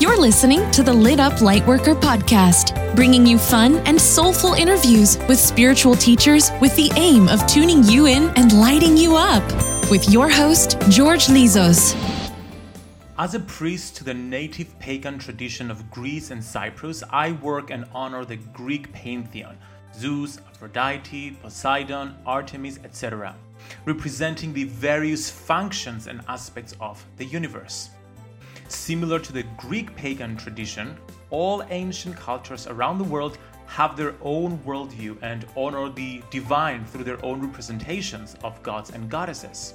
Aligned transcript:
You're 0.00 0.18
listening 0.18 0.70
to 0.70 0.82
the 0.82 0.94
Lit 0.94 1.20
Up 1.20 1.34
Lightworker 1.34 1.94
podcast, 1.94 2.96
bringing 2.96 3.26
you 3.26 3.36
fun 3.36 3.80
and 3.80 4.00
soulful 4.00 4.54
interviews 4.54 5.18
with 5.28 5.38
spiritual 5.38 5.94
teachers 5.94 6.50
with 6.58 6.74
the 6.74 6.90
aim 6.96 7.28
of 7.28 7.46
tuning 7.46 7.84
you 7.84 8.06
in 8.06 8.30
and 8.30 8.58
lighting 8.58 8.96
you 8.96 9.14
up. 9.14 9.42
With 9.90 10.08
your 10.08 10.30
host, 10.30 10.78
George 10.88 11.26
Lizos. 11.26 11.94
As 13.18 13.34
a 13.34 13.40
priest 13.40 13.94
to 13.96 14.04
the 14.04 14.14
native 14.14 14.78
pagan 14.78 15.18
tradition 15.18 15.70
of 15.70 15.90
Greece 15.90 16.30
and 16.30 16.42
Cyprus, 16.42 17.02
I 17.10 17.32
work 17.32 17.70
and 17.70 17.84
honor 17.92 18.24
the 18.24 18.36
Greek 18.36 18.90
pantheon 18.94 19.58
Zeus, 19.94 20.38
Aphrodite, 20.48 21.32
Poseidon, 21.42 22.16
Artemis, 22.24 22.78
etc., 22.84 23.34
representing 23.84 24.54
the 24.54 24.64
various 24.64 25.28
functions 25.28 26.06
and 26.06 26.22
aspects 26.26 26.74
of 26.80 27.04
the 27.18 27.26
universe. 27.26 27.90
Similar 28.70 29.18
to 29.18 29.32
the 29.32 29.42
Greek 29.56 29.96
pagan 29.96 30.36
tradition, 30.36 30.96
all 31.30 31.64
ancient 31.70 32.16
cultures 32.16 32.68
around 32.68 32.98
the 32.98 33.04
world 33.04 33.36
have 33.66 33.96
their 33.96 34.14
own 34.22 34.58
worldview 34.58 35.18
and 35.22 35.44
honor 35.56 35.90
the 35.90 36.22
divine 36.30 36.84
through 36.84 37.02
their 37.02 37.22
own 37.24 37.40
representations 37.40 38.36
of 38.44 38.62
gods 38.62 38.90
and 38.90 39.10
goddesses. 39.10 39.74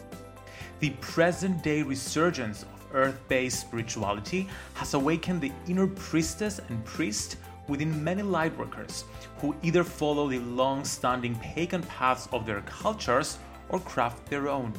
The 0.80 0.92
present 1.02 1.62
day 1.62 1.82
resurgence 1.82 2.64
of 2.64 2.96
earth 2.96 3.20
based 3.28 3.60
spirituality 3.60 4.48
has 4.76 4.94
awakened 4.94 5.42
the 5.42 5.52
inner 5.68 5.88
priestess 5.88 6.62
and 6.70 6.84
priest 6.86 7.36
within 7.68 8.02
many 8.02 8.24
lightworkers 8.24 9.04
who 9.40 9.54
either 9.62 9.84
follow 9.84 10.30
the 10.30 10.40
long 10.40 10.86
standing 10.86 11.36
pagan 11.40 11.84
paths 11.84 12.30
of 12.32 12.46
their 12.46 12.62
cultures 12.62 13.40
or 13.68 13.80
craft 13.80 14.26
their 14.28 14.48
own. 14.48 14.72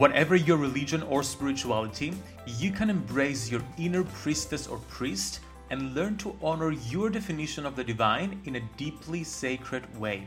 Whatever 0.00 0.34
your 0.34 0.56
religion 0.56 1.02
or 1.02 1.22
spirituality, 1.22 2.14
you 2.46 2.70
can 2.70 2.88
embrace 2.88 3.50
your 3.50 3.60
inner 3.76 4.02
priestess 4.02 4.66
or 4.66 4.78
priest 4.88 5.40
and 5.68 5.94
learn 5.94 6.16
to 6.16 6.34
honor 6.40 6.70
your 6.70 7.10
definition 7.10 7.66
of 7.66 7.76
the 7.76 7.84
divine 7.84 8.40
in 8.46 8.56
a 8.56 8.66
deeply 8.78 9.22
sacred 9.22 9.84
way. 10.00 10.26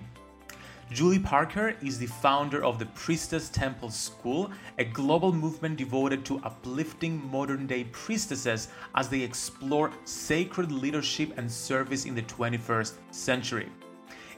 Julie 0.92 1.18
Parker 1.18 1.76
is 1.82 1.98
the 1.98 2.06
founder 2.06 2.64
of 2.64 2.78
the 2.78 2.86
Priestess 2.86 3.50
Temple 3.50 3.90
School, 3.90 4.52
a 4.78 4.84
global 4.84 5.34
movement 5.34 5.78
devoted 5.78 6.24
to 6.26 6.38
uplifting 6.44 7.20
modern 7.32 7.66
day 7.66 7.86
priestesses 7.86 8.68
as 8.94 9.10
they 9.10 9.22
explore 9.22 9.92
sacred 10.06 10.72
leadership 10.72 11.34
and 11.36 11.52
service 11.52 12.06
in 12.06 12.14
the 12.14 12.22
21st 12.22 12.94
century. 13.10 13.70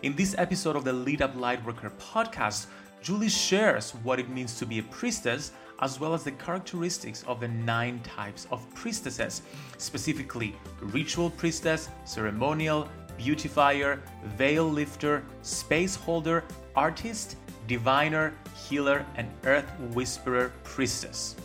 In 0.01 0.15
this 0.15 0.35
episode 0.37 0.75
of 0.75 0.85
the 0.85 0.93
Lit 0.93 1.21
Up 1.21 1.35
Lightworker 1.35 1.91
podcast, 1.97 2.67
Julie 3.05 3.29
shares 3.29 3.91
what 4.01 4.19
it 4.19 4.29
means 4.29 4.57
to 4.57 4.65
be 4.65 4.79
a 4.79 4.83
priestess 4.83 5.51
as 5.79 5.99
well 5.99 6.15
as 6.15 6.23
the 6.23 6.31
characteristics 6.31 7.23
of 7.27 7.39
the 7.39 7.47
nine 7.47 7.99
types 7.99 8.47
of 8.49 8.65
priestesses, 8.73 9.43
specifically 9.77 10.55
ritual 10.81 11.29
priestess, 11.29 11.89
ceremonial, 12.03 12.89
beautifier, 13.15 14.01
veil 14.37 14.67
lifter, 14.67 15.23
space 15.43 15.95
holder, 15.95 16.43
artist, 16.75 17.35
diviner, 17.67 18.33
healer, 18.55 19.05
and 19.17 19.29
earth 19.43 19.69
whisperer 19.93 20.51
priestess. 20.63 21.35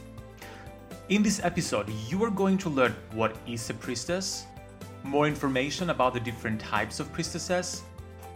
In 1.10 1.22
this 1.22 1.44
episode, 1.44 1.90
you 2.08 2.24
are 2.24 2.30
going 2.30 2.56
to 2.56 2.70
learn 2.70 2.96
what 3.12 3.36
is 3.46 3.68
a 3.68 3.74
priestess, 3.74 4.46
more 5.04 5.26
information 5.26 5.90
about 5.90 6.14
the 6.14 6.20
different 6.20 6.58
types 6.58 7.00
of 7.00 7.12
priestesses, 7.12 7.82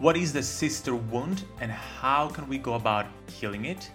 what 0.01 0.17
is 0.17 0.33
the 0.33 0.43
sister 0.43 0.95
wound 0.95 1.45
and 1.61 1.71
how 1.71 2.29
can 2.29 2.49
we 2.49 2.59
go 2.59 2.75
about 2.75 3.07
healing 3.29 3.67
it? 3.67 3.91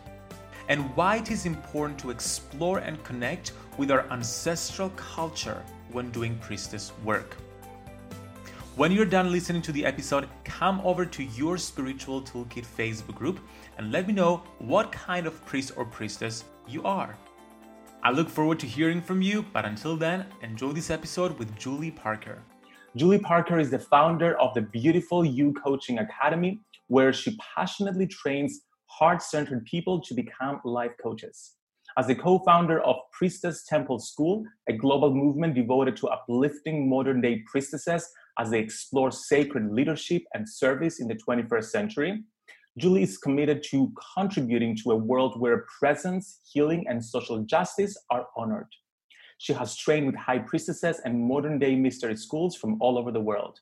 And 0.70 0.96
why 0.96 1.18
it 1.18 1.30
is 1.30 1.46
important 1.46 2.00
to 2.00 2.10
explore 2.10 2.80
and 2.80 3.04
connect 3.04 3.52
with 3.78 3.92
our 3.92 4.06
ancestral 4.12 4.90
culture 4.92 5.64
when 5.92 6.10
doing 6.12 6.38
priestess 6.38 6.94
work. 7.04 7.36
When 8.76 8.94
you're 8.94 9.06
done 9.06 9.32
listening 9.32 9.62
to 9.64 9.74
the 9.74 9.86
episode, 9.86 10.30
come 10.46 10.80
over 10.86 11.06
to 11.06 11.24
your 11.24 11.58
Spiritual 11.58 12.22
Toolkit 12.22 12.66
Facebook 12.66 13.16
group 13.16 13.42
and 13.78 13.92
let 13.92 14.08
me 14.08 14.14
know 14.14 14.44
what 14.60 14.92
kind 14.92 15.28
of 15.28 15.46
priest 15.46 15.74
or 15.76 15.84
priestess 15.84 16.46
you 16.66 16.84
are. 16.84 17.18
I 18.04 18.12
look 18.12 18.30
forward 18.30 18.60
to 18.60 18.66
hearing 18.66 19.02
from 19.02 19.22
you, 19.22 19.44
but 19.52 19.66
until 19.66 19.98
then, 19.98 20.28
enjoy 20.42 20.72
this 20.72 20.90
episode 20.90 21.38
with 21.38 21.58
Julie 21.58 21.92
Parker. 21.92 22.42
Julie 22.96 23.20
Parker 23.20 23.60
is 23.60 23.70
the 23.70 23.78
founder 23.78 24.40
of 24.40 24.56
the 24.56 24.62
Beautiful 24.62 25.24
You 25.24 25.54
Coaching 25.54 26.00
Academy, 26.00 26.60
where 26.88 27.14
she 27.14 27.38
passionately 27.38 28.08
trains 28.08 28.62
heart 28.88 29.22
centered 29.22 29.64
people 29.66 30.02
to 30.02 30.16
become 30.16 30.60
life 30.66 30.94
coaches. 31.02 31.54
As 32.00 32.08
the 32.08 32.16
co 32.16 32.40
founder 32.40 32.82
of 32.82 32.96
Priestess 33.12 33.64
Temple 33.66 34.00
School, 34.00 34.44
a 34.68 34.74
global 34.74 35.14
movement 35.14 35.54
devoted 35.54 35.98
to 35.98 36.08
uplifting 36.08 36.90
modern 36.90 37.22
day 37.22 37.44
priestesses 37.46 38.10
as 38.40 38.50
they 38.50 38.60
explore 38.60 39.12
sacred 39.12 39.72
leadership 39.72 40.24
and 40.34 40.50
service 40.50 41.00
in 41.00 41.08
the 41.08 41.16
21st 41.16 41.66
century, 41.66 42.24
Julie 42.80 43.04
is 43.04 43.20
committed 43.20 43.62
to 43.70 43.94
contributing 44.16 44.76
to 44.78 44.92
a 44.92 44.96
world 44.96 45.40
where 45.40 45.66
presence, 45.80 46.40
healing, 46.52 46.86
and 46.90 47.06
social 47.06 47.44
justice 47.44 47.96
are 48.10 48.26
honored. 48.36 48.68
She 49.40 49.54
has 49.54 49.78
trained 49.78 50.06
with 50.06 50.18
high 50.18 50.40
priestesses 50.40 51.00
and 51.06 51.18
modern 51.18 51.60
day 51.60 51.74
mystery 51.74 52.18
schools 52.18 52.58
from 52.58 52.80
all 52.82 52.98
over 52.98 53.10
the 53.10 53.22
world. 53.22 53.62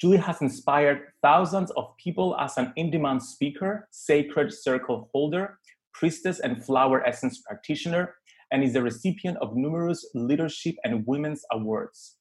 Julie 0.00 0.16
has 0.16 0.42
inspired 0.42 1.12
thousands 1.22 1.70
of 1.76 1.96
people 1.98 2.36
as 2.38 2.56
an 2.56 2.72
in 2.74 2.90
demand 2.90 3.22
speaker, 3.22 3.86
sacred 3.92 4.52
circle 4.52 5.08
holder, 5.12 5.60
priestess, 5.94 6.40
and 6.40 6.64
flower 6.64 7.06
essence 7.06 7.40
practitioner, 7.46 8.16
and 8.50 8.64
is 8.64 8.72
the 8.72 8.82
recipient 8.82 9.38
of 9.38 9.56
numerous 9.56 10.04
leadership 10.14 10.74
and 10.82 11.06
women's 11.06 11.44
awards. 11.52 12.16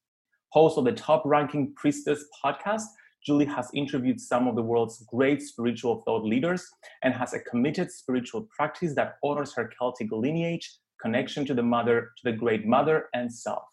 Host 0.49 0.77
of 0.77 0.85
the 0.85 0.91
top 0.91 1.23
ranking 1.25 1.73
Priestess 1.75 2.25
podcast, 2.43 2.83
Julie 3.25 3.45
has 3.45 3.71
interviewed 3.73 4.21
some 4.21 4.47
of 4.47 4.55
the 4.55 4.61
world's 4.61 5.03
great 5.07 5.41
spiritual 5.41 6.03
thought 6.05 6.23
leaders 6.23 6.69
and 7.03 7.13
has 7.15 7.33
a 7.33 7.39
committed 7.39 7.91
spiritual 7.91 8.47
practice 8.55 8.93
that 8.93 9.15
honors 9.23 9.53
her 9.55 9.67
Celtic 9.77 10.11
lineage, 10.11 10.77
connection 11.01 11.45
to 11.45 11.53
the 11.53 11.63
mother, 11.63 12.11
to 12.17 12.31
the 12.31 12.37
great 12.37 12.65
mother, 12.65 13.09
and 13.13 13.31
self. 13.31 13.63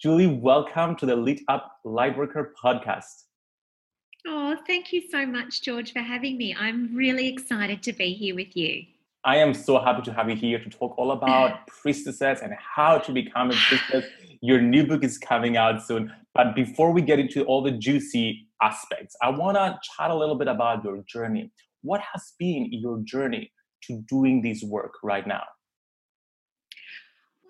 Julie, 0.00 0.26
welcome 0.26 0.96
to 0.96 1.06
the 1.06 1.16
Lit 1.16 1.40
Up 1.48 1.72
Lightworker 1.84 2.50
podcast. 2.62 3.24
Oh, 4.26 4.56
thank 4.66 4.92
you 4.92 5.02
so 5.10 5.24
much, 5.24 5.62
George, 5.62 5.92
for 5.92 6.00
having 6.00 6.36
me. 6.36 6.54
I'm 6.58 6.94
really 6.94 7.28
excited 7.28 7.82
to 7.84 7.92
be 7.92 8.12
here 8.12 8.34
with 8.34 8.56
you. 8.56 8.82
I 9.24 9.36
am 9.36 9.54
so 9.54 9.78
happy 9.80 10.02
to 10.02 10.12
have 10.12 10.28
you 10.28 10.36
here 10.36 10.58
to 10.58 10.70
talk 10.70 10.96
all 10.98 11.12
about 11.12 11.66
priestesses 11.82 12.40
and 12.42 12.52
how 12.58 12.98
to 12.98 13.12
become 13.12 13.50
a 13.50 13.54
priestess. 13.54 14.04
Your 14.40 14.60
new 14.60 14.86
book 14.86 15.02
is 15.02 15.18
coming 15.18 15.56
out 15.56 15.82
soon. 15.82 16.12
But 16.34 16.54
before 16.54 16.92
we 16.92 17.02
get 17.02 17.18
into 17.18 17.44
all 17.44 17.62
the 17.62 17.72
juicy 17.72 18.46
aspects, 18.62 19.16
I 19.22 19.30
want 19.30 19.56
to 19.56 19.78
chat 19.82 20.10
a 20.10 20.14
little 20.14 20.36
bit 20.36 20.48
about 20.48 20.84
your 20.84 21.02
journey. 21.08 21.50
What 21.82 22.00
has 22.12 22.34
been 22.38 22.68
your 22.70 23.00
journey 23.04 23.50
to 23.84 24.02
doing 24.08 24.42
this 24.42 24.62
work 24.62 24.92
right 25.02 25.26
now? 25.26 25.42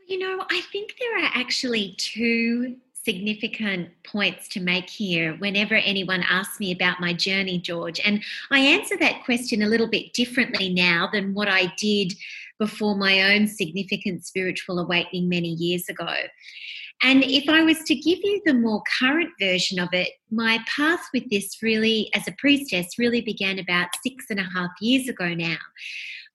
You 0.06 0.18
know, 0.20 0.44
I 0.50 0.60
think 0.72 0.94
there 1.00 1.18
are 1.18 1.30
actually 1.34 1.96
two 1.98 2.76
significant 2.92 3.90
points 4.04 4.46
to 4.48 4.60
make 4.60 4.88
here 4.88 5.34
whenever 5.38 5.74
anyone 5.74 6.24
asks 6.28 6.60
me 6.60 6.70
about 6.70 7.00
my 7.00 7.12
journey, 7.12 7.58
George. 7.58 8.00
And 8.04 8.22
I 8.52 8.60
answer 8.60 8.96
that 8.98 9.24
question 9.24 9.62
a 9.62 9.68
little 9.68 9.88
bit 9.88 10.12
differently 10.12 10.72
now 10.72 11.08
than 11.12 11.34
what 11.34 11.48
I 11.48 11.72
did 11.76 12.12
before 12.60 12.96
my 12.96 13.34
own 13.34 13.48
significant 13.48 14.24
spiritual 14.24 14.78
awakening 14.78 15.28
many 15.28 15.48
years 15.48 15.88
ago. 15.88 16.14
And 17.02 17.24
if 17.24 17.48
I 17.48 17.62
was 17.62 17.80
to 17.80 17.94
give 17.94 18.20
you 18.22 18.40
the 18.46 18.54
more 18.54 18.82
current 19.00 19.30
version 19.40 19.80
of 19.80 19.88
it, 19.92 20.10
my 20.30 20.60
path 20.66 21.02
with 21.12 21.28
this 21.30 21.62
really, 21.62 22.10
as 22.14 22.26
a 22.28 22.32
priestess, 22.38 22.98
really 22.98 23.20
began 23.20 23.58
about 23.58 23.88
six 24.04 24.26
and 24.30 24.38
a 24.38 24.48
half 24.54 24.70
years 24.80 25.08
ago 25.08 25.34
now 25.34 25.58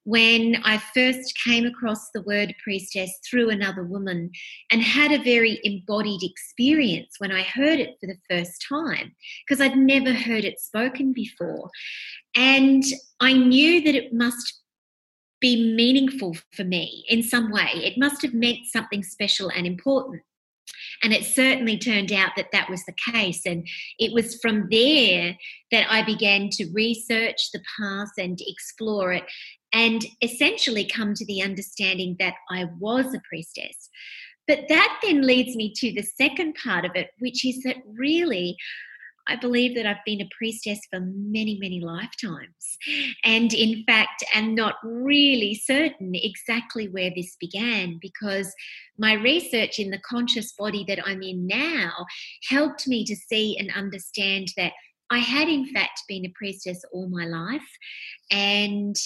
when 0.04 0.56
I 0.64 0.78
first 0.78 1.38
came 1.44 1.64
across 1.64 2.10
the 2.10 2.22
word 2.22 2.54
priestess 2.62 3.12
through 3.28 3.50
another 3.50 3.84
woman 3.84 4.30
and 4.70 4.82
had 4.82 5.12
a 5.12 5.22
very 5.22 5.60
embodied 5.62 6.22
experience 6.22 7.16
when 7.18 7.30
I 7.30 7.42
heard 7.42 7.78
it 7.78 7.96
for 8.00 8.06
the 8.06 8.18
first 8.28 8.64
time, 8.68 9.14
because 9.46 9.60
I'd 9.60 9.76
never 9.76 10.12
heard 10.12 10.44
it 10.44 10.58
spoken 10.58 11.12
before. 11.12 11.70
And 12.34 12.82
I 13.20 13.32
knew 13.32 13.80
that 13.82 13.94
it 13.94 14.12
must 14.12 14.60
be 15.40 15.74
meaningful 15.74 16.36
for 16.52 16.64
me 16.64 17.04
in 17.08 17.22
some 17.22 17.50
way. 17.50 17.70
It 17.74 17.98
must 17.98 18.22
have 18.22 18.34
meant 18.34 18.66
something 18.66 19.02
special 19.02 19.50
and 19.50 19.66
important. 19.66 20.22
And 21.02 21.12
it 21.12 21.24
certainly 21.24 21.76
turned 21.76 22.12
out 22.12 22.30
that 22.36 22.52
that 22.52 22.70
was 22.70 22.84
the 22.84 22.94
case. 23.12 23.44
And 23.44 23.66
it 23.98 24.12
was 24.12 24.38
from 24.40 24.68
there 24.70 25.36
that 25.72 25.86
I 25.90 26.02
began 26.02 26.48
to 26.52 26.70
research 26.72 27.50
the 27.52 27.60
path 27.76 28.10
and 28.18 28.38
explore 28.40 29.12
it 29.12 29.24
and 29.72 30.04
essentially 30.22 30.88
come 30.88 31.14
to 31.14 31.26
the 31.26 31.42
understanding 31.42 32.16
that 32.18 32.34
I 32.50 32.66
was 32.78 33.14
a 33.14 33.20
priestess. 33.28 33.90
But 34.48 34.64
that 34.68 35.00
then 35.02 35.22
leads 35.22 35.56
me 35.56 35.72
to 35.76 35.92
the 35.92 36.02
second 36.02 36.56
part 36.62 36.84
of 36.84 36.92
it, 36.94 37.10
which 37.20 37.44
is 37.44 37.62
that 37.62 37.76
really 37.86 38.56
I 39.28 39.36
believe 39.36 39.76
that 39.76 39.86
I've 39.86 40.04
been 40.04 40.20
a 40.20 40.28
priestess 40.36 40.80
for 40.90 41.00
many, 41.00 41.58
many 41.60 41.80
lifetimes. 41.80 42.78
And 43.24 43.52
in 43.52 43.84
fact, 43.84 44.24
am 44.34 44.54
not 44.54 44.74
really 44.82 45.54
certain 45.54 46.12
exactly 46.14 46.88
where 46.88 47.10
this 47.14 47.36
began 47.38 47.98
because 48.00 48.52
my 48.98 49.14
research 49.14 49.78
in 49.78 49.90
the 49.90 50.00
conscious 50.08 50.52
body 50.52 50.84
that 50.88 50.98
I'm 51.06 51.22
in 51.22 51.46
now 51.46 51.92
helped 52.48 52.88
me 52.88 53.04
to 53.04 53.14
see 53.14 53.56
and 53.58 53.70
understand 53.76 54.48
that 54.56 54.72
I 55.12 55.18
had, 55.18 55.46
in 55.46 55.66
fact, 55.66 56.04
been 56.08 56.24
a 56.24 56.32
priestess 56.34 56.82
all 56.90 57.06
my 57.06 57.26
life 57.26 57.60
and 58.30 58.96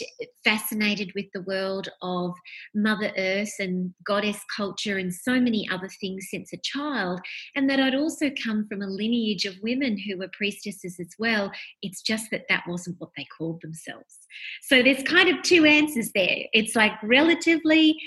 fascinated 0.45 1.11
with 1.17 1.27
the 1.35 1.43
world 1.43 1.89
of 2.01 2.33
Mother 2.77 3.11
Earth 3.19 3.55
and 3.59 3.93
goddess 4.05 4.39
culture 4.57 4.99
and 4.99 5.13
so 5.13 5.41
many 5.41 5.69
other 5.69 5.89
things 6.01 6.29
since 6.31 6.53
a 6.53 6.59
child. 6.59 7.21
And 7.57 7.69
that 7.69 7.81
I'd 7.81 7.97
also 7.97 8.31
come 8.41 8.69
from 8.69 8.83
a 8.83 8.87
lineage 8.87 9.47
of 9.47 9.57
women 9.65 9.99
who 9.99 10.19
were 10.19 10.31
priestesses 10.33 11.01
as 11.01 11.11
well. 11.19 11.51
It's 11.83 12.03
just 12.03 12.31
that 12.31 12.45
that 12.49 12.63
wasn't 12.69 13.01
what 13.01 13.11
they 13.17 13.27
called 13.37 13.61
themselves. 13.61 14.17
So 14.63 14.85
there's 14.85 15.03
kind 15.03 15.29
of 15.29 15.43
two 15.43 15.65
answers 15.65 16.13
there. 16.15 16.45
It's 16.53 16.77
like 16.77 16.93
relatively 17.03 17.99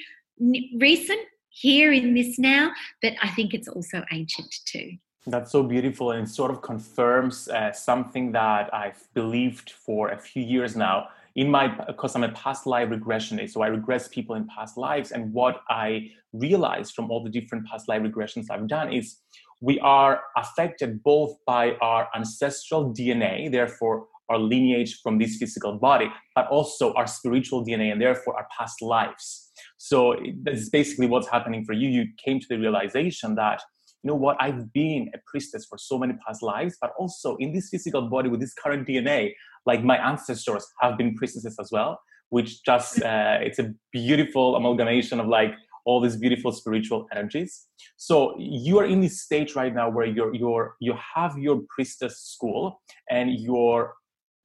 recent 0.78 1.20
here 1.50 1.92
in 1.92 2.14
this 2.14 2.40
now, 2.40 2.72
but 3.02 3.14
I 3.22 3.28
think 3.32 3.54
it's 3.54 3.68
also 3.68 4.06
ancient 4.10 4.56
too. 4.64 4.94
That's 5.28 5.52
so 5.52 5.64
beautiful 5.64 6.12
and 6.12 6.30
sort 6.30 6.50
of 6.50 6.62
confirms 6.62 7.50
uh, 7.50 7.74
something 7.74 8.32
that 8.32 8.74
I've 8.74 9.08
believed 9.14 9.72
for 9.72 10.10
a 10.10 10.18
few 10.18 10.42
years 10.42 10.76
now. 10.76 11.10
In 11.36 11.52
my, 11.52 11.68
because 11.86 12.16
I'm 12.16 12.24
a 12.24 12.32
past 12.32 12.66
life 12.66 12.90
regressionist, 12.90 13.52
so 13.52 13.62
I 13.62 13.68
regress 13.68 14.08
people 14.08 14.36
in 14.36 14.48
past 14.48 14.78
lives. 14.78 15.12
And 15.12 15.32
what 15.34 15.62
I 15.70 16.10
realized 16.34 16.94
from 16.94 17.12
all 17.12 17.24
the 17.24 17.30
different 17.30 17.68
past 17.68 17.88
life 17.88 18.02
regressions 18.02 18.46
I've 18.50 18.68
done 18.68 18.92
is 18.92 19.18
we 19.62 19.80
are 19.82 20.22
affected 20.38 21.04
both 21.04 21.38
by 21.46 21.74
our 21.82 22.08
ancestral 22.16 22.94
DNA, 22.94 23.52
therefore 23.52 24.08
our 24.30 24.38
lineage 24.38 25.00
from 25.02 25.18
this 25.18 25.38
physical 25.38 25.74
body, 25.74 26.08
but 26.36 26.48
also 26.48 26.94
our 26.94 27.08
spiritual 27.08 27.66
DNA 27.66 27.92
and 27.92 28.02
therefore 28.02 28.38
our 28.38 28.48
past 28.58 28.82
lives. 28.82 29.52
So 29.78 30.16
that's 30.44 30.70
basically 30.70 31.08
what's 31.08 31.28
happening 31.28 31.66
for 31.66 31.74
you. 31.74 31.90
You 31.90 32.06
came 32.24 32.40
to 32.40 32.46
the 32.48 32.58
realization 32.58 33.36
that 33.36 33.62
you 34.04 34.08
know 34.08 34.16
what, 34.16 34.38
I've 34.40 34.72
been 34.72 35.10
a 35.14 35.18
priestess 35.26 35.66
for 35.66 35.78
so 35.78 35.98
many 35.98 36.14
past 36.26 36.42
lives, 36.42 36.78
but 36.82 36.94
also 36.98 37.36
in 37.38 37.54
this 37.54 37.70
physical 37.70 38.04
body 38.04 38.30
with 38.30 38.40
this 38.40 38.54
current 38.54 38.88
DNA, 38.88 39.34
like 39.66 39.84
my 39.84 39.98
ancestors 39.98 40.66
have 40.80 40.98
been 40.98 41.16
priestesses 41.16 41.58
as 41.60 41.70
well, 41.72 42.00
which 42.30 42.64
just, 42.64 43.02
uh, 43.04 43.38
it's 43.42 43.60
a 43.60 43.74
beautiful 43.92 44.56
amalgamation 44.56 45.20
of 45.20 45.28
like 45.28 45.54
all 45.86 46.00
these 46.00 46.16
beautiful 46.16 46.52
spiritual 46.52 47.08
energies. 47.14 47.66
So 47.98 48.36
you 48.38 48.80
are 48.80 48.86
in 48.86 49.02
this 49.02 49.22
stage 49.22 49.56
right 49.56 49.74
now 49.74 49.90
where 49.90 50.06
you're, 50.06 50.34
you're, 50.34 50.76
you 50.80 50.94
have 51.16 51.38
your 51.38 51.62
priestess 51.76 52.20
school 52.22 52.82
and 53.10 53.34
you're 53.34 53.96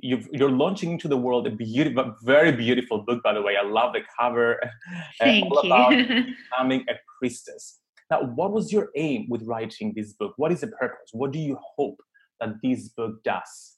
you 0.00 0.18
are 0.44 0.50
launching 0.50 0.92
into 0.92 1.08
the 1.08 1.16
world 1.16 1.46
a 1.46 1.50
beautiful, 1.50 2.14
very 2.24 2.52
beautiful 2.52 2.98
book, 2.98 3.22
by 3.22 3.32
the 3.32 3.40
way. 3.40 3.56
I 3.56 3.64
love 3.64 3.94
the 3.94 4.00
cover. 4.20 4.60
Thank 5.18 5.50
all 5.50 5.64
you. 5.64 5.72
about 5.72 5.90
becoming 6.50 6.84
a 6.90 6.94
priestess. 7.18 7.80
Now, 8.10 8.22
what 8.22 8.52
was 8.52 8.72
your 8.72 8.90
aim 8.96 9.26
with 9.28 9.42
writing 9.42 9.92
this 9.94 10.12
book? 10.12 10.34
What 10.36 10.52
is 10.52 10.60
the 10.60 10.68
purpose? 10.68 11.10
What 11.12 11.32
do 11.32 11.38
you 11.38 11.58
hope 11.76 12.00
that 12.40 12.60
this 12.62 12.88
book 12.88 13.22
does? 13.24 13.74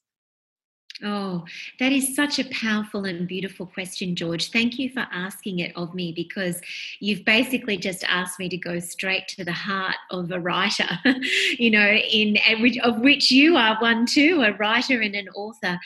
Oh, 1.05 1.45
that 1.79 1.93
is 1.93 2.17
such 2.17 2.39
a 2.39 2.49
powerful 2.51 3.05
and 3.05 3.29
beautiful 3.29 3.67
question, 3.67 4.17
George. 4.17 4.51
Thank 4.51 4.79
you 4.79 4.89
for 4.89 5.07
asking 5.13 5.59
it 5.59 5.77
of 5.77 5.95
me 5.95 6.13
because 6.13 6.61
you've 7.01 7.25
basically 7.25 7.77
just 7.77 8.03
asked 8.05 8.39
me 8.39 8.49
to 8.49 8.57
go 8.57 8.79
straight 8.79 9.29
to 9.29 9.45
the 9.45 9.53
heart 9.53 9.97
of 10.11 10.31
a 10.31 10.41
writer, 10.41 10.89
you 11.59 11.71
know, 11.71 11.87
in 11.87 12.39
of 12.83 13.01
which 13.01 13.31
you 13.31 13.57
are 13.57 13.79
one 13.81 14.07
too, 14.07 14.43
a 14.43 14.57
writer 14.57 15.03
and 15.03 15.15
an 15.15 15.29
author. 15.31 15.79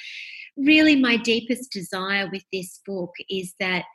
Really, 0.56 0.94
my 0.94 1.16
deepest 1.16 1.72
desire 1.72 2.28
with 2.30 2.44
this 2.52 2.80
book 2.86 3.12
is 3.28 3.54
that 3.58 3.86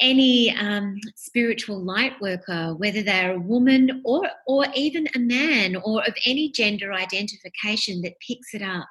any 0.00 0.50
um, 0.56 0.98
spiritual 1.14 1.82
light 1.82 2.20
worker, 2.20 2.74
whether 2.76 3.02
they're 3.02 3.36
a 3.36 3.40
woman 3.40 4.02
or, 4.04 4.28
or 4.46 4.66
even 4.74 5.08
a 5.14 5.18
man 5.18 5.76
or 5.76 6.02
of 6.04 6.14
any 6.26 6.50
gender 6.50 6.92
identification 6.92 8.02
that 8.02 8.18
picks 8.26 8.54
it 8.54 8.62
up, 8.62 8.88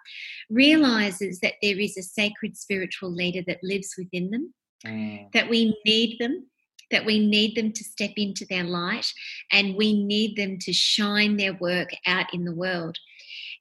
realizes 0.50 1.40
that 1.40 1.56
there 1.62 1.80
is 1.80 1.98
a 1.98 2.04
sacred 2.04 2.58
spiritual 2.58 3.12
leader 3.12 3.42
that 3.48 3.64
lives 3.64 3.96
within 3.98 4.32
them, 4.32 4.54
mm. 4.86 5.32
that 5.34 5.50
we 5.50 5.78
need 5.86 6.18
them. 6.20 6.48
That 6.92 7.06
we 7.06 7.26
need 7.26 7.56
them 7.56 7.72
to 7.72 7.84
step 7.84 8.12
into 8.18 8.46
their 8.48 8.66
light 8.66 9.12
and 9.52 9.76
we 9.76 10.06
need 10.06 10.36
them 10.36 10.60
to 10.60 10.72
shine 10.72 11.38
their 11.38 11.56
work 11.56 11.90
out 12.06 12.32
in 12.36 12.46
the 12.46 12.54
world. 12.54 12.96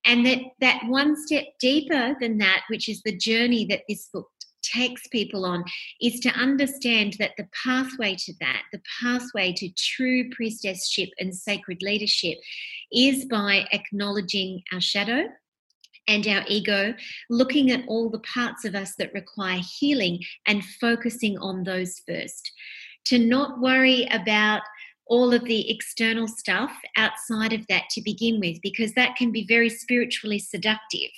And 0.05 0.27
that, 0.27 0.41
that 0.61 0.83
one 0.87 1.17
step 1.17 1.45
deeper 1.59 2.15
than 2.21 2.37
that, 2.39 2.65
which 2.69 2.91
is 2.91 3.01
the 3.01 3.17
journey 3.17 3.65
that 3.71 3.85
this 3.89 4.11
book 4.13 4.29
takes 4.73 5.07
people 5.09 5.45
on 5.45 5.65
is 6.01 6.21
to 6.21 6.31
understand 6.31 7.17
that 7.19 7.33
the 7.37 7.49
pathway 7.65 8.15
to 8.17 8.33
that, 8.41 8.63
the 8.73 8.81
pathway 9.01 9.53
to 9.53 9.69
true 9.77 10.31
priestessship 10.31 11.09
and 11.19 11.35
sacred 11.35 11.83
leadership, 11.83 12.39
is 12.93 13.25
by 13.27 13.67
acknowledging 13.73 14.63
our 14.73 14.81
shadow 14.81 15.25
and 16.09 16.27
our 16.27 16.45
ego, 16.49 16.95
looking 17.31 17.71
at 17.71 17.85
all 17.87 18.11
the 18.11 18.21
parts 18.21 18.65
of 18.65 18.75
us 18.75 18.95
that 18.99 19.15
require 19.15 19.61
healing 19.79 20.21
and 20.47 20.65
focusing 20.81 21.39
on 21.39 21.63
those 21.63 22.01
first. 22.07 22.51
To 23.07 23.19
not 23.19 23.61
worry 23.61 24.07
about 24.13 24.63
all 25.13 25.35
of 25.35 25.45
the 25.45 25.71
external 25.71 26.27
stuff 26.27 26.73
outside 26.97 27.53
of 27.53 27.67
that 27.67 27.83
to 27.91 28.01
begin 28.01 28.41
with, 28.41 28.57
because 28.63 28.95
that 28.95 29.15
can 29.15 29.31
be 29.31 29.45
very 29.45 29.69
spiritually 29.69 30.39
seductive, 30.39 31.11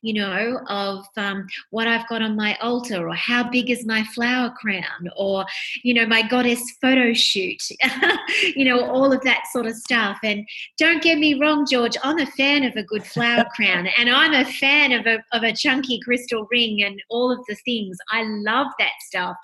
you 0.00 0.14
know, 0.14 0.60
of 0.68 1.04
um, 1.16 1.48
what 1.70 1.88
I've 1.88 2.08
got 2.08 2.22
on 2.22 2.36
my 2.36 2.56
altar, 2.60 3.08
or 3.08 3.16
how 3.16 3.50
big 3.50 3.68
is 3.68 3.84
my 3.84 4.04
flower 4.14 4.54
crown, 4.60 5.10
or, 5.16 5.44
you 5.82 5.92
know, 5.92 6.06
my 6.06 6.22
goddess 6.22 6.62
photo 6.80 7.12
shoot, 7.14 7.60
you 8.54 8.64
know, 8.64 8.88
all 8.88 9.12
of 9.12 9.20
that 9.22 9.42
sort 9.52 9.66
of 9.66 9.74
stuff. 9.74 10.18
And 10.22 10.46
don't 10.78 11.02
get 11.02 11.18
me 11.18 11.34
wrong, 11.34 11.66
George, 11.68 11.96
I'm 12.04 12.20
a 12.20 12.26
fan 12.26 12.62
of 12.62 12.76
a 12.76 12.84
good 12.84 13.04
flower 13.04 13.44
crown, 13.56 13.88
and 13.98 14.08
I'm 14.08 14.34
a 14.34 14.44
fan 14.52 14.92
of 14.92 15.04
a, 15.06 15.18
of 15.32 15.42
a 15.42 15.52
chunky 15.52 15.98
crystal 16.04 16.46
ring 16.52 16.84
and 16.84 17.02
all 17.10 17.32
of 17.32 17.44
the 17.48 17.56
things. 17.64 17.98
I 18.12 18.22
love 18.22 18.68
that 18.78 18.92
stuff. 19.00 19.36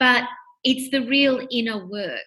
But 0.00 0.24
it's 0.64 0.90
the 0.90 1.06
real 1.06 1.46
inner 1.52 1.86
work 1.86 2.18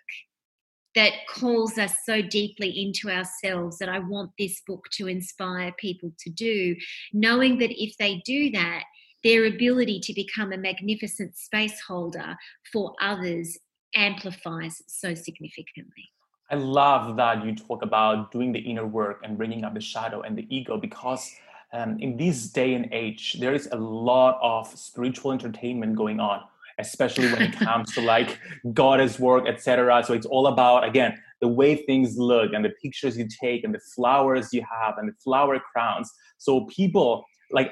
that 0.96 1.14
calls 1.30 1.78
us 1.78 1.96
so 2.06 2.22
deeply 2.22 2.82
into 2.82 3.10
ourselves 3.10 3.78
that 3.78 3.90
I 3.90 4.00
want 4.00 4.32
this 4.38 4.62
book 4.68 4.86
to 4.94 5.08
inspire 5.08 5.72
people 5.78 6.12
to 6.20 6.30
do, 6.30 6.76
knowing 7.14 7.58
that 7.60 7.72
if 7.72 7.96
they 7.98 8.22
do 8.26 8.52
that, 8.52 8.84
their 9.24 9.46
ability 9.46 10.00
to 10.02 10.14
become 10.14 10.52
a 10.52 10.58
magnificent 10.58 11.38
space 11.38 11.80
holder 11.82 12.36
for 12.72 12.96
others 13.00 13.58
amplifies 13.96 14.82
so 14.88 15.14
significantly. 15.14 16.10
I 16.50 16.56
love 16.56 17.16
that 17.18 17.46
you 17.46 17.56
talk 17.56 17.82
about 17.82 18.32
doing 18.32 18.52
the 18.52 18.60
inner 18.60 18.86
work 18.86 19.22
and 19.24 19.38
bringing 19.38 19.64
up 19.64 19.74
the 19.74 19.82
shadow 19.82 20.22
and 20.22 20.38
the 20.38 20.46
ego 20.54 20.78
because 20.78 21.34
um, 21.72 21.98
in 22.00 22.18
this 22.18 22.50
day 22.50 22.74
and 22.74 22.90
age, 22.92 23.38
there 23.40 23.54
is 23.54 23.70
a 23.72 23.78
lot 23.78 24.38
of 24.42 24.68
spiritual 24.78 25.32
entertainment 25.32 25.96
going 25.96 26.20
on 26.20 26.44
especially 26.82 27.32
when 27.32 27.42
it 27.42 27.54
comes 27.54 27.92
to 27.94 28.02
like 28.02 28.40
goddess 28.74 29.20
work, 29.20 29.48
etc. 29.48 30.04
So 30.06 30.14
it's 30.14 30.26
all 30.26 30.48
about 30.48 30.84
again 30.88 31.18
the 31.40 31.48
way 31.48 31.76
things 31.76 32.18
look 32.18 32.54
and 32.54 32.64
the 32.64 32.74
pictures 32.84 33.18
you 33.18 33.28
take 33.42 33.64
and 33.64 33.74
the 33.74 33.82
flowers 33.96 34.54
you 34.54 34.64
have 34.70 34.98
and 34.98 35.10
the 35.10 35.14
flower 35.24 35.60
crowns. 35.74 36.12
So 36.38 36.66
people 36.66 37.26
like 37.52 37.72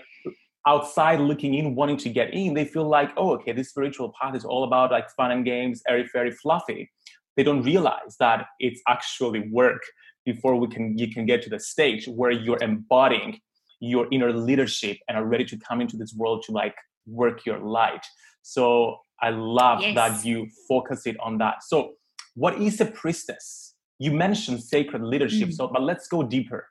outside 0.67 1.19
looking 1.19 1.53
in, 1.55 1.75
wanting 1.75 1.97
to 1.97 2.09
get 2.09 2.33
in, 2.33 2.53
they 2.53 2.65
feel 2.65 2.87
like, 2.87 3.11
oh, 3.17 3.31
okay, 3.33 3.51
this 3.51 3.69
spiritual 3.69 4.13
path 4.19 4.35
is 4.35 4.45
all 4.45 4.63
about 4.63 4.91
like 4.91 5.09
fun 5.11 5.31
and 5.31 5.45
games, 5.45 5.81
airy 5.87 6.07
fairy, 6.07 6.31
fluffy. 6.31 6.91
They 7.35 7.43
don't 7.43 7.63
realize 7.63 8.17
that 8.19 8.47
it's 8.59 8.81
actually 8.87 9.49
work 9.49 9.81
before 10.25 10.55
we 10.55 10.67
can 10.67 10.97
you 10.97 11.11
can 11.11 11.25
get 11.25 11.41
to 11.43 11.49
the 11.49 11.59
stage 11.59 12.07
where 12.07 12.31
you're 12.31 12.61
embodying 12.61 13.39
your 13.79 14.07
inner 14.11 14.33
leadership 14.33 14.97
and 15.07 15.17
are 15.17 15.25
ready 15.25 15.45
to 15.45 15.57
come 15.57 15.79
into 15.81 15.95
this 15.95 16.13
world 16.13 16.43
to 16.45 16.51
like 16.51 16.75
work 17.07 17.45
your 17.45 17.59
light. 17.59 18.05
So 18.41 19.00
I 19.22 19.29
love 19.29 19.81
yes. 19.81 19.96
that 19.96 20.25
you 20.25 20.48
focus 20.67 21.05
it 21.05 21.17
on 21.19 21.38
that. 21.39 21.63
So, 21.63 21.93
what 22.36 22.62
is 22.62 22.79
a 22.79 22.86
priestess? 22.86 23.75
You 23.98 24.12
mentioned 24.12 24.63
sacred 24.63 25.03
leadership, 25.03 25.50
mm. 25.50 25.53
so 25.53 25.67
but 25.67 25.81
let's 25.81 26.08
go 26.08 26.24
deeper. 26.24 26.67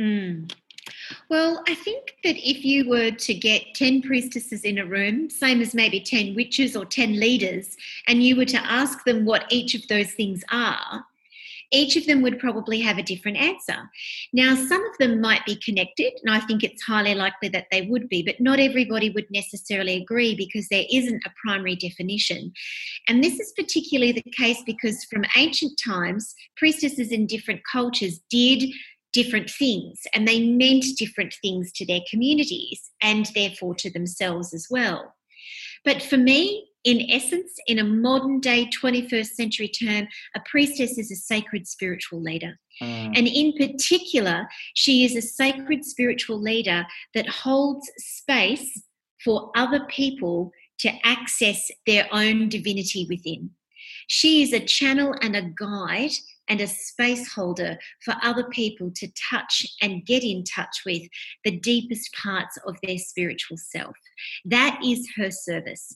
Mm. 0.00 0.52
Well, 1.30 1.62
I 1.68 1.74
think 1.74 2.16
that 2.24 2.36
if 2.36 2.64
you 2.64 2.88
were 2.88 3.10
to 3.10 3.34
get 3.34 3.74
10 3.74 4.02
priestesses 4.02 4.62
in 4.62 4.78
a 4.78 4.86
room, 4.86 5.30
same 5.30 5.60
as 5.60 5.74
maybe 5.74 6.00
10 6.00 6.34
witches 6.34 6.76
or 6.76 6.84
10 6.84 7.18
leaders, 7.18 7.76
and 8.06 8.22
you 8.22 8.36
were 8.36 8.44
to 8.46 8.58
ask 8.58 9.04
them 9.04 9.24
what 9.24 9.46
each 9.50 9.74
of 9.74 9.86
those 9.88 10.12
things 10.12 10.42
are, 10.50 11.04
each 11.72 11.96
of 11.96 12.06
them 12.06 12.22
would 12.22 12.38
probably 12.38 12.80
have 12.80 12.98
a 12.98 13.02
different 13.02 13.36
answer. 13.36 13.90
Now, 14.32 14.54
some 14.54 14.84
of 14.84 14.96
them 14.98 15.20
might 15.20 15.44
be 15.46 15.56
connected, 15.56 16.12
and 16.22 16.34
I 16.34 16.40
think 16.40 16.62
it's 16.62 16.82
highly 16.82 17.14
likely 17.14 17.48
that 17.50 17.66
they 17.70 17.82
would 17.82 18.08
be, 18.08 18.22
but 18.22 18.40
not 18.40 18.60
everybody 18.60 19.10
would 19.10 19.30
necessarily 19.30 19.96
agree 19.96 20.34
because 20.34 20.68
there 20.68 20.84
isn't 20.90 21.24
a 21.24 21.32
primary 21.44 21.76
definition. 21.76 22.52
And 23.08 23.22
this 23.22 23.40
is 23.40 23.52
particularly 23.56 24.12
the 24.12 24.30
case 24.36 24.62
because 24.64 25.04
from 25.04 25.24
ancient 25.36 25.80
times, 25.84 26.34
priestesses 26.56 27.10
in 27.10 27.26
different 27.26 27.60
cultures 27.70 28.20
did 28.30 28.70
different 29.12 29.48
things 29.48 30.00
and 30.12 30.26
they 30.26 30.46
meant 30.46 30.84
different 30.98 31.32
things 31.40 31.70
to 31.72 31.86
their 31.86 32.00
communities 32.10 32.90
and 33.00 33.30
therefore 33.34 33.74
to 33.76 33.90
themselves 33.90 34.52
as 34.52 34.66
well. 34.68 35.14
But 35.84 36.02
for 36.02 36.16
me, 36.16 36.68
in 36.84 37.10
essence, 37.10 37.52
in 37.66 37.78
a 37.78 37.84
modern 37.84 38.40
day 38.40 38.68
21st 38.70 39.28
century 39.28 39.68
term, 39.68 40.06
a 40.36 40.40
priestess 40.48 40.98
is 40.98 41.10
a 41.10 41.16
sacred 41.16 41.66
spiritual 41.66 42.22
leader. 42.22 42.58
Mm. 42.82 43.16
And 43.16 43.26
in 43.26 43.52
particular, 43.54 44.46
she 44.74 45.04
is 45.04 45.16
a 45.16 45.22
sacred 45.22 45.84
spiritual 45.84 46.40
leader 46.40 46.86
that 47.14 47.28
holds 47.28 47.90
space 47.98 48.82
for 49.24 49.50
other 49.56 49.86
people 49.88 50.52
to 50.80 50.90
access 51.04 51.70
their 51.86 52.06
own 52.12 52.48
divinity 52.48 53.06
within. 53.08 53.50
She 54.08 54.42
is 54.42 54.52
a 54.52 54.60
channel 54.60 55.14
and 55.22 55.34
a 55.34 55.42
guide 55.42 56.12
and 56.48 56.60
a 56.60 56.66
space 56.66 57.32
holder 57.32 57.78
for 58.04 58.14
other 58.22 58.44
people 58.44 58.90
to 58.96 59.08
touch 59.30 59.66
and 59.80 60.04
get 60.04 60.22
in 60.22 60.44
touch 60.44 60.82
with 60.84 61.02
the 61.44 61.58
deepest 61.58 62.12
parts 62.14 62.58
of 62.66 62.76
their 62.82 62.98
spiritual 62.98 63.56
self. 63.56 63.96
That 64.44 64.78
is 64.84 65.08
her 65.16 65.30
service. 65.30 65.94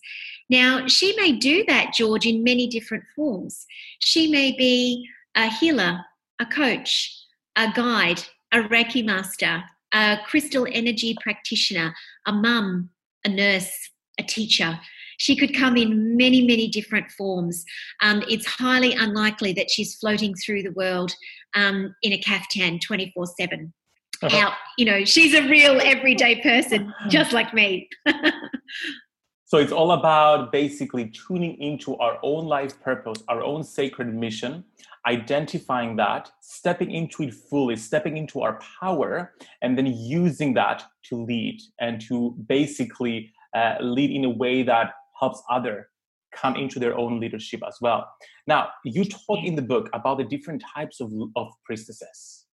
Now, 0.48 0.86
she 0.86 1.14
may 1.16 1.32
do 1.32 1.64
that, 1.68 1.92
George, 1.94 2.26
in 2.26 2.42
many 2.44 2.66
different 2.66 3.04
forms. 3.14 3.66
She 4.00 4.30
may 4.30 4.52
be 4.56 5.06
a 5.34 5.48
healer, 5.48 6.00
a 6.40 6.46
coach, 6.46 7.14
a 7.56 7.70
guide, 7.72 8.22
a 8.52 8.58
Reiki 8.62 9.04
master, 9.04 9.62
a 9.92 10.18
crystal 10.24 10.66
energy 10.70 11.16
practitioner, 11.20 11.94
a 12.26 12.32
mum, 12.32 12.90
a 13.24 13.28
nurse, 13.28 13.90
a 14.18 14.22
teacher. 14.22 14.78
She 15.18 15.36
could 15.36 15.54
come 15.54 15.76
in 15.76 16.16
many, 16.16 16.46
many 16.46 16.68
different 16.68 17.10
forms. 17.10 17.64
Um, 18.02 18.24
it's 18.28 18.46
highly 18.46 18.94
unlikely 18.94 19.52
that 19.54 19.70
she's 19.70 19.96
floating 19.96 20.34
through 20.34 20.62
the 20.62 20.72
world 20.72 21.12
um, 21.54 21.94
in 22.02 22.12
a 22.12 22.18
caftan 22.18 22.78
24 22.78 23.26
7. 23.26 23.72
Out, 24.32 24.54
you 24.76 24.84
know, 24.84 25.04
she's 25.04 25.32
a 25.34 25.48
real 25.48 25.80
everyday 25.80 26.40
person, 26.40 26.92
just 27.08 27.32
like 27.32 27.54
me. 27.54 27.88
so 29.44 29.58
it's 29.58 29.70
all 29.70 29.92
about 29.92 30.50
basically 30.50 31.08
tuning 31.10 31.56
into 31.60 31.96
our 31.98 32.18
own 32.24 32.46
life 32.46 32.80
purpose, 32.80 33.22
our 33.28 33.44
own 33.44 33.62
sacred 33.62 34.12
mission, 34.12 34.64
identifying 35.06 35.94
that, 35.96 36.32
stepping 36.40 36.90
into 36.90 37.22
it 37.22 37.32
fully, 37.32 37.76
stepping 37.76 38.16
into 38.16 38.40
our 38.40 38.58
power, 38.80 39.34
and 39.62 39.78
then 39.78 39.86
using 39.86 40.52
that 40.54 40.82
to 41.04 41.22
lead 41.22 41.60
and 41.80 42.00
to 42.00 42.34
basically 42.48 43.32
uh, 43.54 43.76
lead 43.80 44.10
in 44.10 44.24
a 44.24 44.30
way 44.30 44.64
that 44.64 44.94
helps 45.18 45.42
other 45.50 45.88
come 46.34 46.56
into 46.56 46.78
their 46.78 46.96
own 46.96 47.20
leadership 47.20 47.60
as 47.66 47.78
well. 47.80 48.08
Now, 48.46 48.68
you 48.84 49.04
talk 49.04 49.44
in 49.44 49.54
the 49.54 49.62
book 49.62 49.88
about 49.94 50.18
the 50.18 50.24
different 50.24 50.62
types 50.74 51.00
of, 51.00 51.12
of 51.36 51.48
priestesses. 51.64 52.46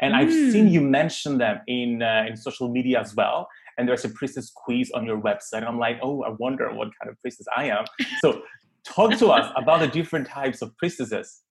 And 0.00 0.14
mm. 0.14 0.18
I've 0.18 0.32
seen 0.32 0.68
mm. 0.68 0.72
you 0.72 0.80
mention 0.80 1.38
them 1.38 1.60
in, 1.66 2.02
uh, 2.02 2.24
in 2.28 2.36
social 2.36 2.68
media 2.68 3.00
as 3.00 3.14
well. 3.14 3.48
And 3.78 3.88
there's 3.88 4.04
a 4.04 4.08
priestess 4.10 4.50
quiz 4.54 4.90
on 4.92 5.06
your 5.06 5.20
website. 5.20 5.66
I'm 5.66 5.78
like, 5.78 5.98
oh, 6.02 6.22
I 6.22 6.30
wonder 6.38 6.68
what 6.68 6.88
kind 7.00 7.10
of 7.10 7.20
priestess 7.20 7.46
I 7.56 7.64
am. 7.64 7.84
So, 8.20 8.42
talk 8.84 9.16
to 9.18 9.28
us 9.28 9.52
about 9.56 9.80
the 9.80 9.88
different 9.88 10.26
types 10.26 10.62
of 10.62 10.76
priestesses. 10.76 11.42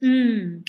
Mm. 0.00 0.64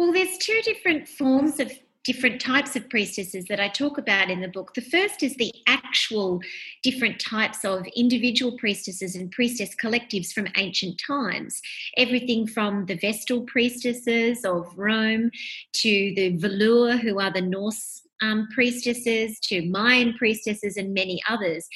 Well, 0.00 0.12
there's 0.12 0.36
two 0.38 0.60
different 0.64 1.06
forms 1.06 1.60
of 1.60 1.70
different 2.04 2.40
types 2.40 2.76
of 2.76 2.88
priestesses 2.90 3.46
that 3.46 3.58
I 3.58 3.68
talk 3.68 3.98
about 3.98 4.30
in 4.30 4.40
the 4.40 4.48
book. 4.48 4.74
The 4.74 4.82
first 4.82 5.22
is 5.22 5.34
the 5.36 5.52
actual 5.66 6.40
different 6.82 7.18
types 7.18 7.64
of 7.64 7.86
individual 7.96 8.56
priestesses 8.58 9.16
and 9.16 9.30
priestess 9.30 9.74
collectives 9.74 10.32
from 10.32 10.48
ancient 10.56 11.00
times. 11.04 11.60
Everything 11.96 12.46
from 12.46 12.86
the 12.86 12.96
Vestal 12.96 13.42
priestesses 13.42 14.44
of 14.44 14.66
Rome 14.76 15.30
to 15.72 16.12
the 16.14 16.36
Volur, 16.36 16.98
who 16.98 17.18
are 17.18 17.32
the 17.32 17.40
Norse 17.40 18.03
um, 18.24 18.48
priestesses 18.52 19.38
to 19.40 19.68
Mayan 19.68 20.14
priestesses 20.14 20.76
and 20.76 20.94
many 20.94 21.20
others. 21.28 21.66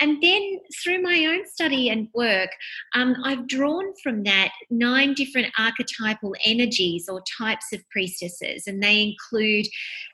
And 0.00 0.22
then 0.22 0.58
through 0.82 1.02
my 1.02 1.26
own 1.26 1.46
study 1.46 1.90
and 1.90 2.08
work, 2.14 2.50
um, 2.94 3.16
I've 3.24 3.46
drawn 3.46 3.92
from 4.02 4.22
that 4.24 4.50
nine 4.70 5.14
different 5.14 5.48
archetypal 5.58 6.34
energies 6.44 7.08
or 7.08 7.22
types 7.38 7.72
of 7.72 7.88
priestesses, 7.90 8.66
and 8.66 8.82
they 8.82 9.02
include 9.02 9.66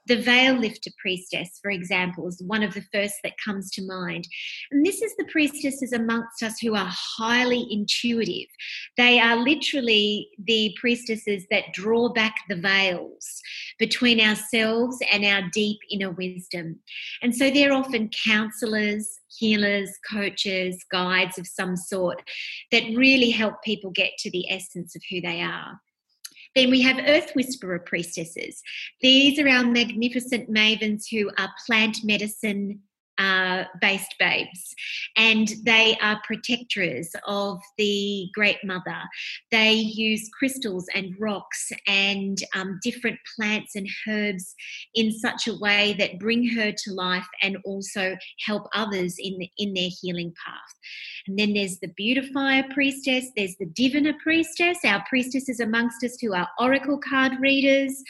the 0.07 0.17
veil 0.17 0.55
lifter 0.55 0.91
priestess, 0.99 1.59
for 1.61 1.71
example, 1.71 2.29
is 2.29 2.43
one 2.47 2.63
of 2.63 2.75
the 2.75 2.85
first 2.93 3.15
that 3.25 3.33
comes 3.45 3.71
to 3.73 3.87
mind. 3.87 4.27
And 4.71 4.87
this 4.87 5.03
is 5.03 5.15
the 5.17 5.25
priestesses 5.25 5.93
amongst 5.93 6.43
us 6.43 6.59
who 6.61 6.75
are 6.75 6.89
highly 6.89 7.67
intuitive. 7.71 8.49
They 8.97 9.19
are 9.19 9.37
literally 9.37 10.29
the 10.39 10.77
priestesses 10.81 11.45
that 11.51 11.73
draw 11.73 12.13
back 12.13 12.37
the 12.49 12.57
veils 12.57 13.43
between 13.79 14.21
ourselves 14.21 14.97
and 15.13 15.25
our 15.25 15.43
deep 15.53 15.76
inner 15.91 16.11
wisdom. 16.11 16.81
And 17.23 17.35
so 17.35 17.51
they're 17.51 17.73
often 17.73 18.11
counselors, 18.27 19.19
healers, 19.29 19.91
coaches, 20.11 20.85
guides 20.91 21.39
of 21.39 21.47
some 21.47 21.77
sort 21.77 22.23
that 22.73 22.85
really 22.95 23.31
help 23.31 23.63
people 23.63 23.91
get 23.91 24.13
to 24.19 24.31
the 24.31 24.51
essence 24.51 24.95
of 24.97 25.03
who 25.11 25.21
they 25.21 25.43
are. 25.43 25.81
Then 26.55 26.71
we 26.71 26.81
have 26.83 27.05
earth 27.07 27.33
whisperer 27.35 27.79
priestesses. 27.79 28.63
These 29.03 29.39
are 29.39 29.49
our 29.49 29.65
magnificent 29.65 30.51
mavens 30.51 31.05
who 31.11 31.31
are 31.39 31.51
plant 31.67 31.99
medicine 32.03 32.81
uh, 33.19 33.65
based 33.81 34.15
babes, 34.19 34.75
and 35.17 35.49
they 35.65 35.97
are 36.01 36.21
protectors 36.25 37.11
of 37.27 37.61
the 37.79 38.29
Great 38.35 38.59
Mother. 38.65 39.01
They 39.51 39.73
use 39.73 40.31
crystals 40.39 40.87
and 40.95 41.15
rocks 41.19 41.73
and 41.87 42.39
um, 42.55 42.79
different 42.83 43.19
plants 43.35 43.75
and 43.75 43.89
herbs 44.09 44.55
in 44.95 45.13
such 45.13 45.47
a 45.47 45.59
way 45.59 45.95
that 45.99 46.19
bring 46.19 46.49
her 46.51 46.73
to 46.73 46.93
life 46.93 47.27
and 47.43 47.57
also 47.65 48.17
help 48.45 48.69
others 48.75 49.17
in 49.19 49.39
the, 49.39 49.51
in 49.59 49.75
their 49.75 49.91
healing 50.01 50.33
path. 50.45 50.75
And 51.27 51.39
then 51.39 51.55
there's 51.55 51.79
the 51.79 51.89
beautifier 51.89 52.65
priestess, 52.73 53.31
there's 53.37 53.57
the 53.57 53.67
diviner 53.67 54.15
priestess, 54.23 54.79
our 54.85 55.05
priestesses 55.09 55.61
amongst 55.61 56.05
us 56.05 56.17
who 56.21 56.35
are 56.35 56.49
oracle 56.59 56.99
card 56.99 57.33
readers, 57.41 58.03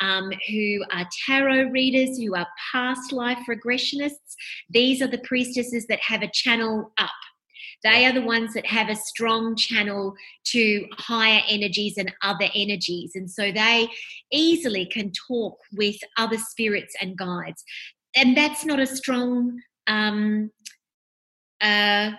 um, 0.00 0.30
who 0.48 0.82
are 0.92 1.06
tarot 1.26 1.70
readers, 1.70 2.18
who 2.18 2.34
are 2.34 2.46
past 2.72 3.12
life 3.12 3.38
regressionists. 3.48 4.36
These 4.70 5.02
are 5.02 5.08
the 5.08 5.18
priestesses 5.18 5.86
that 5.88 6.00
have 6.00 6.22
a 6.22 6.30
channel 6.32 6.92
up. 6.98 7.10
They 7.82 8.06
are 8.06 8.12
the 8.12 8.22
ones 8.22 8.54
that 8.54 8.66
have 8.66 8.88
a 8.88 8.96
strong 8.96 9.56
channel 9.56 10.14
to 10.46 10.86
higher 10.92 11.42
energies 11.48 11.98
and 11.98 12.12
other 12.22 12.48
energies. 12.54 13.12
And 13.14 13.28
so 13.30 13.50
they 13.50 13.88
easily 14.32 14.86
can 14.86 15.10
talk 15.28 15.58
with 15.72 15.96
other 16.16 16.38
spirits 16.38 16.94
and 17.00 17.16
guides. 17.16 17.64
And 18.14 18.36
that's 18.36 18.64
not 18.64 18.78
a 18.78 18.86
strong 18.86 19.58
um, 19.88 20.50
uh, 21.60 22.12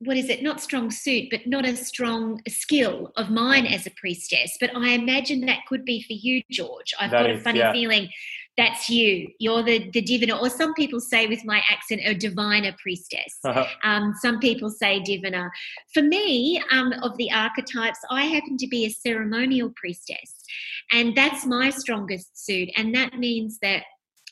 what 0.00 0.16
is 0.16 0.28
it? 0.28 0.42
Not 0.42 0.60
strong 0.60 0.90
suit 0.90 1.28
but 1.30 1.46
not 1.46 1.64
a 1.64 1.76
strong 1.76 2.40
skill 2.48 3.12
of 3.16 3.30
mine 3.30 3.66
as 3.66 3.86
a 3.86 3.90
priestess. 3.92 4.56
But 4.60 4.74
i 4.76 4.90
imagine 4.90 5.40
that 5.46 5.60
could 5.68 5.84
be 5.84 6.02
for 6.02 6.12
you 6.12 6.42
george. 6.50 6.94
I've 7.00 7.10
that 7.10 7.22
got 7.22 7.30
is, 7.30 7.40
a 7.40 7.44
funny 7.44 7.58
yeah. 7.60 7.72
feeling 7.72 8.08
that's 8.56 8.88
you. 8.88 9.28
You're 9.38 9.62
the 9.62 9.90
the 9.90 10.00
diviner 10.00 10.34
or 10.34 10.48
some 10.48 10.72
people 10.74 11.00
say 11.00 11.26
with 11.26 11.44
my 11.44 11.62
accent 11.70 12.02
a 12.04 12.14
diviner 12.14 12.74
priestess. 12.80 13.38
Uh-huh. 13.44 13.66
um, 13.84 14.14
some 14.20 14.38
people 14.38 14.70
say 14.70 15.00
diviner. 15.00 15.50
For 15.92 16.02
me 16.02 16.62
um, 16.70 16.92
of 17.02 17.16
the 17.16 17.30
archetypes 17.32 17.98
i 18.10 18.24
happen 18.24 18.56
to 18.58 18.66
be 18.66 18.86
a 18.86 18.90
ceremonial 18.90 19.72
priestess 19.76 20.36
and 20.92 21.16
that's 21.16 21.46
my 21.46 21.70
strongest 21.70 22.44
suit. 22.44 22.70
And 22.76 22.94
that 22.94 23.18
means 23.18 23.58
that 23.62 23.84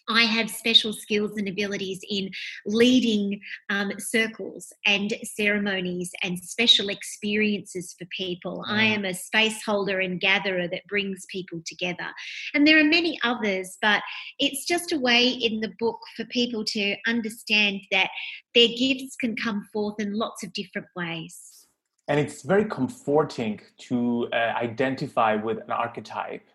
I 0.09 0.25
have 0.25 0.51
special 0.51 0.93
skills 0.93 1.33
and 1.37 1.49
abilities 1.49 2.01
in 2.09 2.31
leading 2.67 3.41
um, 3.71 3.93
circles 3.99 4.73
and 4.85 5.15
ceremonies 5.25 6.13
and 6.23 6.39
special 6.39 6.91
experiences 6.91 7.95
for 7.99 8.05
people. 8.07 8.65
I 8.69 8.85
am 8.85 9.05
a 9.05 9.15
space 9.15 9.63
holder 9.63 10.01
and 10.01 10.21
gatherer 10.21 10.69
that 10.69 10.87
brings 10.89 11.25
people 11.31 11.61
together. 11.65 12.07
And 12.53 12.67
there 12.67 12.79
are 12.79 12.85
many 12.85 13.19
others, 13.25 13.79
but 13.81 14.03
it's 14.39 14.67
just 14.67 14.93
a 14.93 14.99
way 14.99 15.29
in 15.29 15.61
the 15.61 15.73
book 15.79 16.01
for 16.17 16.25
people 16.27 16.65
to 16.67 16.97
understand 17.07 17.81
that 17.91 18.11
their 18.55 18.69
gifts 18.69 19.17
can 19.17 19.37
come 19.37 19.67
forth 19.73 19.99
in 19.99 20.15
lots 20.15 20.43
of 20.45 20.53
different 20.53 20.89
ways. 20.95 21.67
And 22.09 22.21
it's 22.21 22.43
very 22.43 22.67
comforting 22.67 23.61
to 23.79 24.29
uh, 24.33 24.37
identify 24.37 25.37
with 25.37 25.59
an 25.59 25.71
archetype 25.71 26.47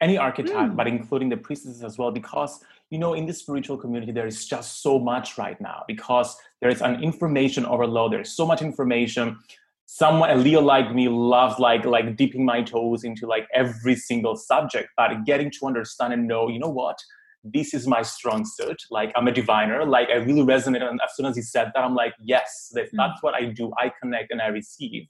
any 0.00 0.18
archetype, 0.18 0.72
mm. 0.72 0.76
but 0.76 0.86
including 0.86 1.28
the 1.30 1.36
priestesses 1.36 1.82
as 1.82 1.96
well, 1.98 2.10
because 2.10 2.60
you 2.90 2.98
know, 2.98 3.14
in 3.14 3.26
the 3.26 3.32
spiritual 3.32 3.76
community, 3.76 4.12
there 4.12 4.26
is 4.26 4.46
just 4.46 4.82
so 4.82 4.98
much 4.98 5.38
right 5.38 5.60
now 5.60 5.84
because 5.88 6.36
there 6.60 6.70
is 6.70 6.80
an 6.80 7.02
information 7.02 7.64
overload. 7.66 8.12
There's 8.12 8.32
so 8.32 8.46
much 8.46 8.62
information. 8.62 9.38
Someone, 9.86 10.30
a 10.30 10.36
Leo 10.36 10.60
like 10.60 10.94
me, 10.94 11.08
loves 11.08 11.58
like 11.58 11.84
like 11.84 12.16
dipping 12.16 12.44
my 12.44 12.62
toes 12.62 13.04
into 13.04 13.26
like 13.26 13.46
every 13.54 13.96
single 13.96 14.36
subject, 14.36 14.88
but 14.96 15.24
getting 15.24 15.50
to 15.52 15.66
understand 15.66 16.12
and 16.12 16.26
know, 16.26 16.48
you 16.48 16.58
know 16.58 16.68
what, 16.68 16.98
this 17.44 17.74
is 17.74 17.86
my 17.86 18.02
strong 18.02 18.44
suit. 18.46 18.82
Like 18.90 19.12
I'm 19.14 19.28
a 19.28 19.32
diviner. 19.32 19.84
Like 19.84 20.08
I 20.08 20.16
really 20.16 20.42
resonate. 20.42 20.82
And 20.82 21.00
as 21.04 21.14
soon 21.14 21.26
as 21.26 21.36
he 21.36 21.42
said 21.42 21.70
that, 21.74 21.84
I'm 21.84 21.94
like, 21.94 22.14
yes, 22.22 22.70
that, 22.74 22.86
mm. 22.86 22.96
that's 22.96 23.22
what 23.22 23.34
I 23.34 23.44
do. 23.46 23.72
I 23.78 23.92
connect 24.00 24.30
and 24.30 24.40
I 24.40 24.46
receive. 24.46 25.06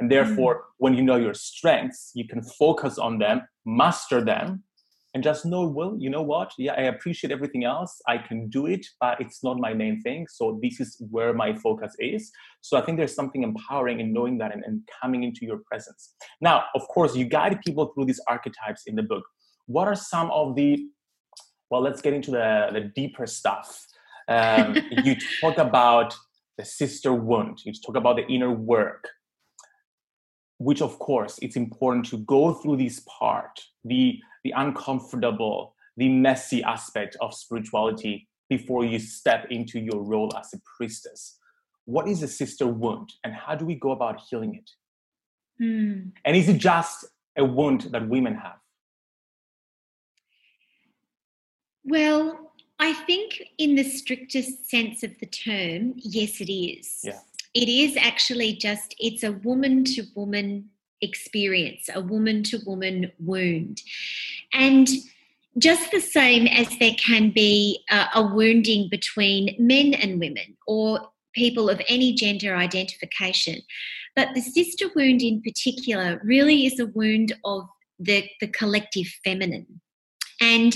And 0.00 0.10
therefore, 0.10 0.56
mm. 0.56 0.62
when 0.78 0.94
you 0.94 1.02
know 1.02 1.16
your 1.16 1.34
strengths, 1.34 2.10
you 2.14 2.26
can 2.26 2.42
focus 2.42 2.98
on 2.98 3.18
them, 3.18 3.42
master 3.64 4.24
them, 4.24 4.64
and 5.18 5.24
just 5.24 5.44
know, 5.44 5.66
well, 5.66 5.96
you 5.98 6.10
know 6.10 6.22
what? 6.22 6.52
Yeah, 6.58 6.74
I 6.74 6.82
appreciate 6.82 7.32
everything 7.32 7.64
else. 7.64 8.00
I 8.06 8.18
can 8.18 8.48
do 8.48 8.66
it, 8.66 8.86
but 9.00 9.20
it's 9.20 9.42
not 9.42 9.58
my 9.58 9.74
main 9.74 10.00
thing. 10.00 10.28
So 10.30 10.60
this 10.62 10.78
is 10.78 11.02
where 11.10 11.32
my 11.32 11.56
focus 11.56 11.92
is. 11.98 12.30
So 12.60 12.78
I 12.78 12.82
think 12.82 12.98
there's 12.98 13.16
something 13.16 13.42
empowering 13.42 13.98
in 13.98 14.12
knowing 14.12 14.38
that 14.38 14.54
and, 14.54 14.62
and 14.62 14.88
coming 15.02 15.24
into 15.24 15.44
your 15.44 15.58
presence. 15.68 16.14
Now, 16.40 16.66
of 16.76 16.86
course, 16.86 17.16
you 17.16 17.24
guide 17.24 17.60
people 17.66 17.86
through 17.86 18.04
these 18.04 18.20
archetypes 18.28 18.84
in 18.86 18.94
the 18.94 19.02
book. 19.02 19.24
What 19.66 19.88
are 19.88 19.96
some 19.96 20.30
of 20.30 20.54
the 20.54 20.86
well, 21.68 21.82
let's 21.82 22.00
get 22.00 22.14
into 22.14 22.30
the, 22.30 22.68
the 22.72 22.80
deeper 22.94 23.26
stuff. 23.26 23.84
Um, 24.28 24.76
you 25.04 25.16
talk 25.40 25.58
about 25.58 26.14
the 26.58 26.64
sister 26.64 27.12
wound, 27.12 27.58
you 27.64 27.72
talk 27.84 27.96
about 27.96 28.16
the 28.16 28.26
inner 28.28 28.52
work, 28.52 29.08
which 30.58 30.80
of 30.80 30.98
course 30.98 31.38
it's 31.42 31.56
important 31.56 32.06
to 32.06 32.18
go 32.18 32.54
through 32.54 32.76
this 32.76 33.04
part, 33.18 33.60
the, 33.88 34.18
the 34.44 34.52
uncomfortable, 34.56 35.74
the 35.96 36.08
messy 36.08 36.62
aspect 36.62 37.16
of 37.20 37.34
spirituality 37.34 38.28
before 38.48 38.84
you 38.84 38.98
step 38.98 39.46
into 39.50 39.78
your 39.78 40.02
role 40.02 40.32
as 40.38 40.52
a 40.54 40.58
priestess. 40.76 41.38
What 41.84 42.08
is 42.08 42.22
a 42.22 42.28
sister 42.28 42.66
wound 42.66 43.12
and 43.24 43.34
how 43.34 43.54
do 43.54 43.64
we 43.64 43.74
go 43.74 43.92
about 43.92 44.20
healing 44.28 44.54
it? 44.54 44.70
Mm. 45.62 46.12
And 46.24 46.36
is 46.36 46.48
it 46.48 46.58
just 46.58 47.06
a 47.36 47.44
wound 47.44 47.88
that 47.92 48.08
women 48.08 48.34
have? 48.34 48.58
Well, 51.84 52.52
I 52.78 52.92
think 52.92 53.42
in 53.56 53.74
the 53.74 53.82
strictest 53.82 54.68
sense 54.68 55.02
of 55.02 55.18
the 55.18 55.26
term, 55.26 55.94
yes, 55.96 56.40
it 56.40 56.52
is. 56.52 57.00
Yeah. 57.02 57.20
It 57.54 57.68
is 57.68 57.96
actually 57.96 58.52
just, 58.54 58.94
it's 58.98 59.24
a 59.24 59.32
woman 59.32 59.84
to 59.84 60.04
woman 60.14 60.68
experience, 61.00 61.88
a 61.94 62.00
woman 62.00 62.42
to 62.44 62.58
woman 62.66 63.12
wound. 63.18 63.82
And 64.52 64.88
just 65.58 65.90
the 65.90 66.00
same 66.00 66.46
as 66.46 66.68
there 66.78 66.94
can 66.94 67.30
be 67.30 67.82
a, 67.90 68.22
wounding 68.32 68.88
between 68.90 69.56
men 69.58 69.94
and 69.94 70.20
women 70.20 70.56
or 70.66 71.00
people 71.34 71.68
of 71.68 71.80
any 71.88 72.12
gender 72.14 72.54
identification. 72.54 73.60
But 74.14 74.34
the 74.34 74.40
sister 74.40 74.86
wound 74.94 75.22
in 75.22 75.42
particular 75.42 76.20
really 76.24 76.66
is 76.66 76.78
a 76.78 76.86
wound 76.86 77.34
of 77.44 77.64
the, 77.98 78.28
the 78.40 78.48
collective 78.48 79.06
feminine. 79.24 79.80
And 80.40 80.74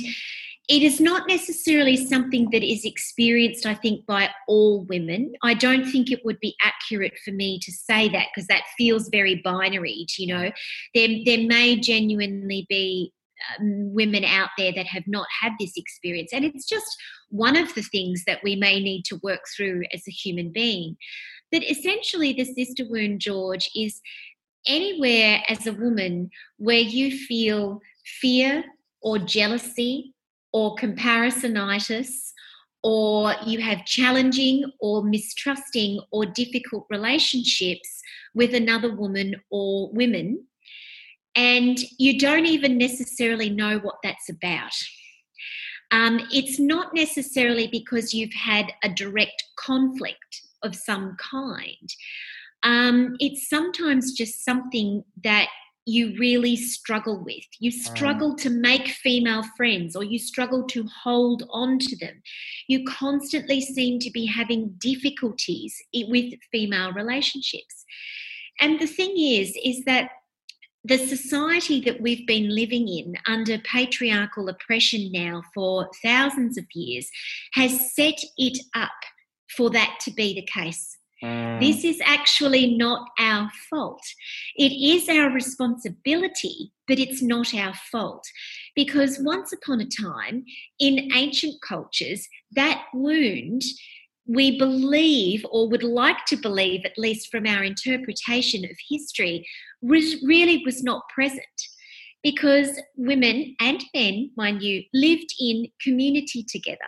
it 0.68 0.82
is 0.82 1.00
not 1.00 1.26
necessarily 1.26 1.96
something 1.96 2.48
that 2.52 2.62
is 2.62 2.84
experienced, 2.84 3.66
I 3.66 3.74
think, 3.74 4.06
by 4.06 4.30
all 4.46 4.84
women. 4.84 5.32
I 5.42 5.54
don't 5.54 5.84
think 5.84 6.10
it 6.10 6.24
would 6.24 6.38
be 6.38 6.54
accurate 6.62 7.18
for 7.24 7.32
me 7.32 7.58
to 7.62 7.72
say 7.72 8.08
that 8.10 8.28
because 8.32 8.46
that 8.46 8.62
feels 8.78 9.08
very 9.08 9.36
binary. 9.42 10.06
You 10.16 10.34
know, 10.34 10.52
there 10.94 11.08
there 11.24 11.46
may 11.46 11.76
genuinely 11.76 12.66
be 12.68 13.12
um, 13.58 13.92
women 13.92 14.24
out 14.24 14.50
there 14.56 14.72
that 14.72 14.86
have 14.86 15.02
not 15.08 15.26
had 15.40 15.52
this 15.58 15.72
experience, 15.76 16.30
and 16.32 16.44
it's 16.44 16.68
just 16.68 16.96
one 17.30 17.56
of 17.56 17.74
the 17.74 17.82
things 17.82 18.22
that 18.26 18.40
we 18.44 18.54
may 18.54 18.80
need 18.80 19.04
to 19.06 19.20
work 19.22 19.42
through 19.56 19.82
as 19.92 20.02
a 20.06 20.12
human 20.12 20.52
being. 20.52 20.96
But 21.50 21.68
essentially, 21.68 22.32
the 22.32 22.44
sister 22.44 22.84
wound, 22.88 23.20
George, 23.20 23.68
is 23.74 24.00
anywhere 24.66 25.42
as 25.48 25.66
a 25.66 25.72
woman 25.72 26.30
where 26.58 26.78
you 26.78 27.10
feel 27.10 27.80
fear 28.20 28.64
or 29.02 29.18
jealousy 29.18 30.11
or 30.52 30.76
comparisonitis, 30.76 32.32
or 32.82 33.34
you 33.46 33.60
have 33.60 33.84
challenging 33.84 34.64
or 34.80 35.04
mistrusting 35.04 36.00
or 36.10 36.26
difficult 36.26 36.86
relationships 36.90 38.00
with 38.34 38.54
another 38.54 38.94
woman 38.94 39.36
or 39.50 39.90
women, 39.92 40.44
and 41.34 41.78
you 41.98 42.18
don't 42.18 42.46
even 42.46 42.76
necessarily 42.76 43.48
know 43.50 43.78
what 43.78 43.96
that's 44.02 44.28
about. 44.28 44.74
Um, 45.92 46.26
it's 46.32 46.58
not 46.58 46.94
necessarily 46.94 47.68
because 47.68 48.14
you've 48.14 48.32
had 48.32 48.72
a 48.82 48.88
direct 48.88 49.44
conflict 49.58 50.42
of 50.62 50.74
some 50.74 51.16
kind. 51.18 51.88
Um, 52.62 53.16
it's 53.18 53.48
sometimes 53.48 54.12
just 54.12 54.44
something 54.44 55.04
that 55.22 55.48
you 55.84 56.14
really 56.18 56.56
struggle 56.56 57.22
with. 57.24 57.44
You 57.58 57.70
mm. 57.70 57.74
struggle 57.74 58.36
to 58.36 58.50
make 58.50 58.88
female 58.88 59.42
friends 59.56 59.96
or 59.96 60.04
you 60.04 60.18
struggle 60.18 60.64
to 60.68 60.86
hold 61.02 61.44
on 61.50 61.78
to 61.78 61.96
them. 61.96 62.22
You 62.68 62.84
constantly 62.84 63.60
seem 63.60 63.98
to 64.00 64.10
be 64.10 64.26
having 64.26 64.74
difficulties 64.78 65.76
with 65.94 66.34
female 66.50 66.92
relationships. 66.92 67.84
And 68.60 68.80
the 68.80 68.86
thing 68.86 69.14
is, 69.16 69.56
is 69.64 69.84
that 69.84 70.10
the 70.84 70.98
society 70.98 71.80
that 71.82 72.00
we've 72.00 72.26
been 72.26 72.54
living 72.54 72.88
in 72.88 73.14
under 73.26 73.58
patriarchal 73.58 74.48
oppression 74.48 75.10
now 75.12 75.42
for 75.54 75.88
thousands 76.02 76.58
of 76.58 76.64
years 76.74 77.08
has 77.54 77.94
set 77.94 78.18
it 78.36 78.58
up 78.74 78.90
for 79.56 79.70
that 79.70 79.98
to 80.00 80.10
be 80.10 80.34
the 80.34 80.46
case 80.60 80.96
Mm. 81.22 81.60
This 81.60 81.84
is 81.84 82.00
actually 82.04 82.76
not 82.76 83.08
our 83.18 83.48
fault. 83.70 84.02
It 84.56 84.72
is 84.72 85.08
our 85.08 85.30
responsibility, 85.30 86.72
but 86.88 86.98
it's 86.98 87.22
not 87.22 87.54
our 87.54 87.74
fault. 87.90 88.26
Because 88.74 89.20
once 89.20 89.52
upon 89.52 89.80
a 89.80 89.86
time, 89.86 90.44
in 90.78 91.10
ancient 91.14 91.60
cultures, 91.66 92.26
that 92.52 92.84
wound 92.92 93.62
we 94.26 94.58
believe 94.58 95.44
or 95.50 95.68
would 95.68 95.82
like 95.82 96.24
to 96.26 96.36
believe 96.36 96.84
at 96.84 96.96
least 96.96 97.28
from 97.30 97.46
our 97.46 97.64
interpretation 97.64 98.64
of 98.64 98.76
history 98.88 99.46
was, 99.80 100.22
really 100.22 100.62
was 100.64 100.82
not 100.82 101.02
present 101.08 101.42
because 102.22 102.80
women 102.96 103.56
and 103.60 103.84
men 103.94 104.30
mind 104.36 104.62
you 104.62 104.84
lived 104.94 105.34
in 105.40 105.66
community 105.82 106.44
together 106.48 106.78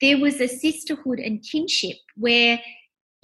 there 0.00 0.18
was 0.18 0.40
a 0.40 0.48
sisterhood 0.48 1.18
and 1.18 1.44
kinship 1.50 1.96
where 2.16 2.60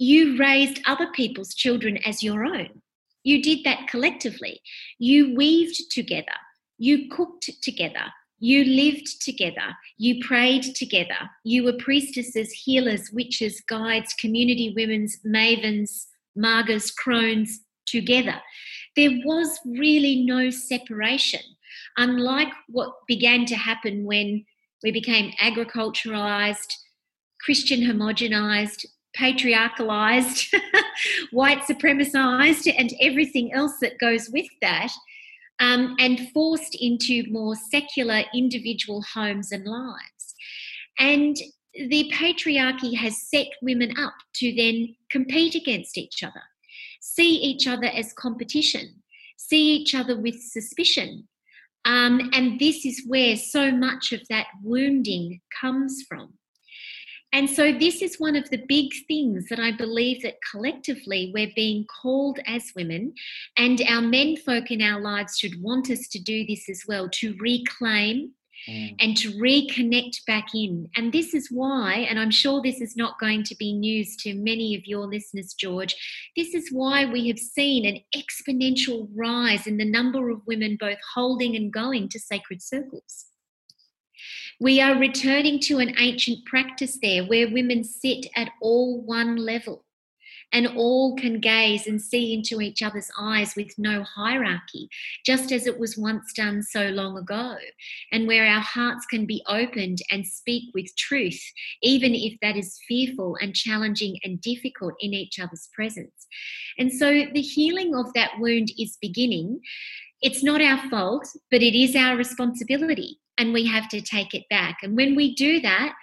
you 0.01 0.35
raised 0.35 0.81
other 0.87 1.05
people's 1.11 1.53
children 1.53 1.95
as 2.07 2.23
your 2.23 2.43
own. 2.43 2.81
You 3.23 3.39
did 3.39 3.63
that 3.65 3.87
collectively. 3.87 4.59
You 4.97 5.35
weaved 5.35 5.91
together. 5.91 6.39
You 6.79 7.07
cooked 7.07 7.51
together. 7.61 8.05
You 8.39 8.63
lived 8.63 9.21
together. 9.21 9.77
You 9.99 10.19
prayed 10.25 10.63
together. 10.75 11.29
You 11.43 11.65
were 11.65 11.77
priestesses, 11.77 12.51
healers, 12.51 13.11
witches, 13.13 13.61
guides, 13.69 14.15
community 14.15 14.73
women's, 14.75 15.19
mavens, 15.23 16.07
magas, 16.35 16.89
crones 16.89 17.59
together. 17.85 18.41
There 18.95 19.19
was 19.23 19.59
really 19.65 20.23
no 20.25 20.49
separation, 20.49 21.41
unlike 21.97 22.51
what 22.69 22.91
began 23.07 23.45
to 23.45 23.55
happen 23.55 24.05
when 24.05 24.45
we 24.81 24.91
became 24.91 25.31
agriculturalized, 25.39 26.73
Christian 27.45 27.81
homogenized, 27.81 28.87
patriarchalized, 29.13 30.53
white 31.31 31.61
supremacized, 31.61 32.73
and 32.77 32.93
everything 33.01 33.53
else 33.53 33.73
that 33.81 33.99
goes 33.99 34.29
with 34.29 34.47
that, 34.61 34.91
um, 35.59 35.95
and 35.99 36.29
forced 36.31 36.75
into 36.79 37.23
more 37.31 37.55
secular 37.55 38.23
individual 38.33 39.03
homes 39.13 39.51
and 39.51 39.65
lives. 39.65 40.35
And 40.99 41.37
the 41.73 42.11
patriarchy 42.13 42.95
has 42.95 43.29
set 43.29 43.47
women 43.61 43.93
up 43.97 44.13
to 44.35 44.53
then 44.55 44.95
compete 45.09 45.55
against 45.55 45.97
each 45.97 46.23
other, 46.23 46.41
see 46.99 47.35
each 47.35 47.67
other 47.67 47.87
as 47.87 48.13
competition, 48.13 49.01
see 49.37 49.75
each 49.75 49.95
other 49.95 50.19
with 50.19 50.41
suspicion. 50.41 51.27
Um, 51.85 52.29
and 52.33 52.59
this 52.59 52.85
is 52.85 53.03
where 53.07 53.35
so 53.35 53.71
much 53.71 54.11
of 54.11 54.21
that 54.29 54.47
wounding 54.63 55.41
comes 55.59 56.03
from. 56.07 56.33
And 57.33 57.49
so, 57.49 57.71
this 57.71 58.01
is 58.01 58.19
one 58.19 58.35
of 58.35 58.49
the 58.49 58.63
big 58.67 58.91
things 59.07 59.47
that 59.49 59.59
I 59.59 59.71
believe 59.71 60.21
that 60.23 60.39
collectively 60.51 61.31
we're 61.33 61.51
being 61.55 61.85
called 61.85 62.39
as 62.45 62.73
women, 62.75 63.13
and 63.57 63.81
our 63.87 64.01
men 64.01 64.35
folk 64.35 64.69
in 64.69 64.81
our 64.81 64.99
lives 64.99 65.37
should 65.37 65.61
want 65.61 65.89
us 65.89 66.07
to 66.09 66.19
do 66.19 66.45
this 66.45 66.67
as 66.69 66.83
well 66.87 67.09
to 67.09 67.35
reclaim 67.39 68.31
mm. 68.67 68.95
and 68.99 69.15
to 69.17 69.29
reconnect 69.39 70.25
back 70.25 70.47
in. 70.53 70.89
And 70.97 71.13
this 71.13 71.33
is 71.33 71.47
why, 71.49 72.05
and 72.09 72.19
I'm 72.19 72.31
sure 72.31 72.61
this 72.61 72.81
is 72.81 72.97
not 72.97 73.19
going 73.19 73.43
to 73.43 73.55
be 73.55 73.73
news 73.73 74.17
to 74.17 74.33
many 74.33 74.75
of 74.75 74.85
your 74.85 75.07
listeners, 75.07 75.53
George, 75.53 75.95
this 76.35 76.53
is 76.53 76.69
why 76.71 77.05
we 77.05 77.29
have 77.29 77.39
seen 77.39 77.85
an 77.85 77.99
exponential 78.15 79.07
rise 79.15 79.67
in 79.67 79.77
the 79.77 79.85
number 79.85 80.29
of 80.29 80.45
women 80.47 80.77
both 80.77 80.99
holding 81.13 81.55
and 81.55 81.71
going 81.71 82.09
to 82.09 82.19
sacred 82.19 82.61
circles 82.61 83.27
We 84.59 84.81
are 84.81 84.97
returning 84.97 85.59
to 85.61 85.79
an 85.79 85.95
ancient 85.97 86.45
practice 86.45 86.97
there 87.01 87.23
where 87.25 87.51
women 87.51 87.83
sit 87.83 88.27
at 88.35 88.49
all 88.61 89.01
one 89.01 89.37
level 89.37 89.85
and 90.53 90.67
all 90.67 91.15
can 91.15 91.39
gaze 91.39 91.87
and 91.87 92.01
see 92.01 92.33
into 92.33 92.61
each 92.61 92.81
other's 92.81 93.09
eyes 93.17 93.55
with 93.55 93.73
no 93.77 94.03
hierarchy, 94.03 94.89
just 95.25 95.51
as 95.51 95.65
it 95.65 95.79
was 95.79 95.97
once 95.97 96.33
done 96.33 96.61
so 96.61 96.89
long 96.89 97.17
ago, 97.17 97.55
and 98.11 98.27
where 98.27 98.45
our 98.45 98.61
hearts 98.61 99.05
can 99.05 99.25
be 99.25 99.41
opened 99.47 99.99
and 100.11 100.25
speak 100.27 100.71
with 100.73 100.95
truth, 100.97 101.41
even 101.81 102.13
if 102.13 102.37
that 102.41 102.57
is 102.57 102.79
fearful 102.87 103.37
and 103.41 103.55
challenging 103.55 104.17
and 104.23 104.41
difficult 104.41 104.93
in 104.99 105.13
each 105.13 105.39
other's 105.39 105.69
presence. 105.73 106.27
And 106.77 106.91
so 106.91 107.23
the 107.33 107.41
healing 107.41 107.95
of 107.95 108.13
that 108.13 108.31
wound 108.39 108.71
is 108.77 108.97
beginning. 109.01 109.61
It's 110.21 110.43
not 110.43 110.61
our 110.61 110.87
fault, 110.89 111.27
but 111.49 111.63
it 111.63 111.75
is 111.75 111.95
our 111.95 112.15
responsibility, 112.15 113.19
and 113.41 113.53
we 113.53 113.65
have 113.65 113.89
to 113.89 113.99
take 114.01 114.35
it 114.35 114.47
back. 114.49 114.77
And 114.83 114.95
when 114.95 115.15
we 115.15 115.33
do 115.33 115.59
that, 115.61 115.93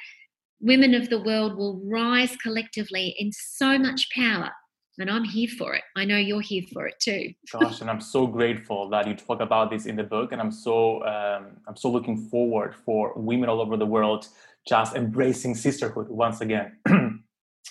women 0.61 0.92
of 0.92 1.09
the 1.09 1.22
world 1.22 1.57
will 1.57 1.81
rise 1.85 2.37
collectively 2.42 3.14
in 3.16 3.31
so 3.33 3.79
much 3.79 4.09
power. 4.12 4.51
And 4.98 5.09
I'm 5.09 5.22
here 5.22 5.48
for 5.57 5.74
it. 5.74 5.85
I 5.94 6.05
know 6.05 6.16
you're 6.16 6.40
here 6.40 6.64
for 6.72 6.88
it 6.88 6.96
too. 7.01 7.33
Gosh, 7.53 7.81
and 7.81 7.88
I'm 7.88 8.01
so 8.01 8.27
grateful 8.27 8.88
that 8.90 9.07
you 9.07 9.14
talk 9.14 9.40
about 9.40 9.70
this 9.70 9.87
in 9.87 9.94
the 9.94 10.03
book, 10.03 10.33
and 10.33 10.40
I'm 10.40 10.51
so 10.51 11.05
um, 11.05 11.59
I'm 11.68 11.77
so 11.77 11.88
looking 11.88 12.16
forward 12.29 12.74
for 12.85 13.12
women 13.14 13.48
all 13.48 13.61
over 13.61 13.77
the 13.77 13.87
world 13.87 14.27
just 14.68 14.96
embracing 14.96 15.55
sisterhood 15.55 16.09
once 16.09 16.40
again. 16.40 16.77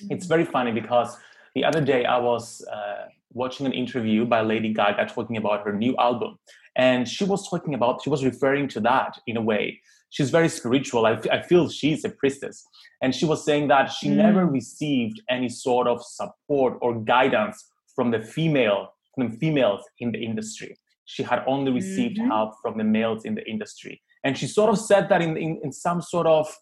it's 0.10 0.26
very 0.26 0.46
funny 0.46 0.72
because 0.72 1.18
the 1.54 1.66
other 1.66 1.82
day 1.82 2.06
I 2.06 2.18
was 2.18 2.66
uh, 2.72 3.08
watching 3.34 3.66
an 3.66 3.74
interview 3.74 4.26
by 4.26 4.42
Lady 4.42 4.74
Gaga 4.74 5.08
talking 5.08 5.38
about 5.38 5.66
her 5.66 5.74
new 5.74 5.96
album, 5.98 6.38
and 6.76 7.08
she 7.08 7.24
was 7.24 7.50
talking 7.50 7.74
about 7.74 8.02
she 8.04 8.10
was 8.10 8.24
referring 8.24 8.68
to 8.70 8.80
that 8.82 9.20
in 9.28 9.38
a 9.38 9.42
way 9.42 9.82
she's 10.10 10.30
very 10.30 10.50
spiritual. 10.50 11.06
I, 11.06 11.20
I 11.32 11.42
feel 11.42 11.70
she's 11.70 12.06
a 12.06 12.10
priestess. 12.10 12.66
And 13.02 13.14
she 13.14 13.26
was 13.26 13.46
saying 13.46 13.68
that 13.68 13.92
she 13.92 14.10
mm. 14.10 14.16
never 14.16 14.46
received 14.46 15.22
any 15.30 15.50
sort 15.50 15.88
of 15.88 16.04
support 16.04 16.78
or 16.82 17.00
guidance 17.00 17.70
from 17.96 18.12
the 18.12 18.22
female, 18.22 18.94
from 19.16 19.32
the 19.32 19.38
females 19.38 19.82
in 20.00 20.12
the 20.12 20.20
industry. 20.20 20.78
She 21.06 21.24
had 21.24 21.44
only 21.48 21.72
received 21.72 22.18
mm-hmm. 22.18 22.28
help 22.28 22.56
from 22.62 22.78
the 22.78 22.84
males 22.84 23.26
in 23.26 23.36
the 23.36 23.48
industry. 23.50 24.02
And 24.24 24.38
she 24.38 24.48
sort 24.48 24.70
of 24.70 24.78
said 24.78 25.08
that 25.10 25.22
in, 25.22 25.38
in, 25.38 25.60
in 25.64 25.72
some 25.72 26.02
sort 26.02 26.28
of, 26.28 26.54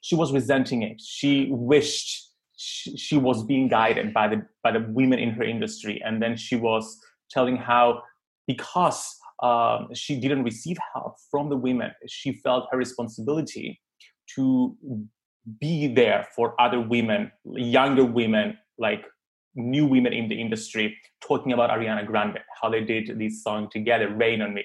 she 0.00 0.14
was 0.14 0.32
resenting 0.32 0.82
it. 0.82 1.00
She 1.00 1.48
wished 1.50 2.29
she, 2.62 2.94
she 2.96 3.16
was 3.16 3.42
being 3.44 3.68
guided 3.68 4.12
by 4.12 4.28
the, 4.28 4.46
by 4.62 4.70
the 4.70 4.84
women 4.88 5.18
in 5.18 5.30
her 5.30 5.42
industry. 5.42 6.00
And 6.04 6.22
then 6.22 6.36
she 6.36 6.56
was 6.56 6.98
telling 7.30 7.56
how 7.56 8.02
because 8.46 9.16
um, 9.42 9.88
she 9.94 10.20
didn't 10.20 10.44
receive 10.44 10.76
help 10.92 11.14
from 11.30 11.48
the 11.48 11.56
women. 11.56 11.90
She 12.06 12.32
felt 12.32 12.68
her 12.70 12.76
responsibility 12.76 13.80
to 14.34 14.76
be 15.58 15.88
there 15.88 16.28
for 16.36 16.60
other 16.60 16.80
women, 16.80 17.32
younger 17.44 18.04
women, 18.04 18.58
like 18.78 19.06
new 19.54 19.86
women 19.86 20.12
in 20.12 20.28
the 20.28 20.38
industry, 20.38 20.96
talking 21.26 21.52
about 21.52 21.70
Ariana 21.70 22.06
Grande, 22.06 22.40
how 22.60 22.68
they 22.68 22.84
did 22.84 23.18
this 23.18 23.42
song 23.42 23.68
together, 23.72 24.14
Rain 24.14 24.42
on 24.42 24.52
Me. 24.52 24.64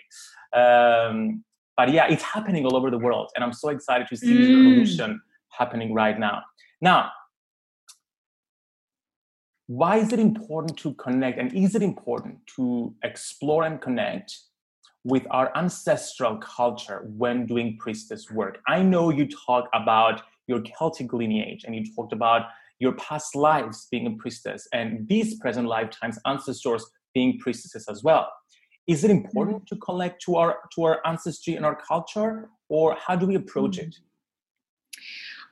Um, 0.54 1.44
but 1.78 1.92
yeah, 1.92 2.08
it's 2.08 2.24
happening 2.24 2.66
all 2.66 2.76
over 2.76 2.92
the 2.92 2.98
world. 2.98 3.32
And 3.36 3.44
I'm 3.44 3.54
so 3.54 3.70
excited 3.70 4.08
to 4.08 4.18
see 4.18 4.34
mm. 4.34 4.38
this 4.38 4.50
revolution 4.50 5.22
happening 5.58 5.94
right 5.94 6.20
now. 6.20 6.42
Now, 6.82 7.12
why 9.68 9.98
is 9.98 10.14
it 10.14 10.20
important 10.20 10.78
to 10.78 10.94
connect 10.96 11.40
and 11.40 11.54
is 11.54 11.76
it 11.76 11.82
important 11.82 12.38
to 12.56 12.94
explore 13.04 13.64
and 13.64 13.82
connect 13.82 14.38
with 15.06 15.26
our 15.30 15.56
ancestral 15.56 16.36
culture 16.38 17.06
when 17.16 17.46
doing 17.46 17.78
priestess 17.80 18.32
work. 18.32 18.58
I 18.68 18.82
know 18.82 19.12
you 19.12 19.28
talk 19.46 19.70
about 19.72 20.24
your 20.48 20.62
Celtic 20.62 21.14
lineage 21.14 21.64
and 21.64 21.76
you 21.76 21.84
talked 21.96 22.12
about 22.12 22.48
your 22.80 22.94
past 22.94 23.36
lives 23.36 23.88
being 23.92 24.08
a 24.08 24.12
priestess 24.12 24.68
and 24.74 25.08
these 25.08 25.40
present 25.40 25.68
lifetimes 25.68 26.18
ancestors 26.26 26.86
being 27.14 27.38
priestesses 27.40 27.88
as 27.88 28.04
well. 28.04 28.28
Is 28.88 29.04
it 29.04 29.12
important 29.12 29.58
mm-hmm. 29.58 29.76
to 29.76 29.82
connect 29.82 30.22
to 30.24 30.36
our 30.36 30.58
to 30.76 30.84
our 30.84 31.00
ancestry 31.06 31.56
and 31.56 31.66
our 31.66 31.76
culture, 31.76 32.50
or 32.70 32.96
how 32.96 33.16
do 33.16 33.26
we 33.26 33.36
approach 33.36 33.80
it? 33.80 33.96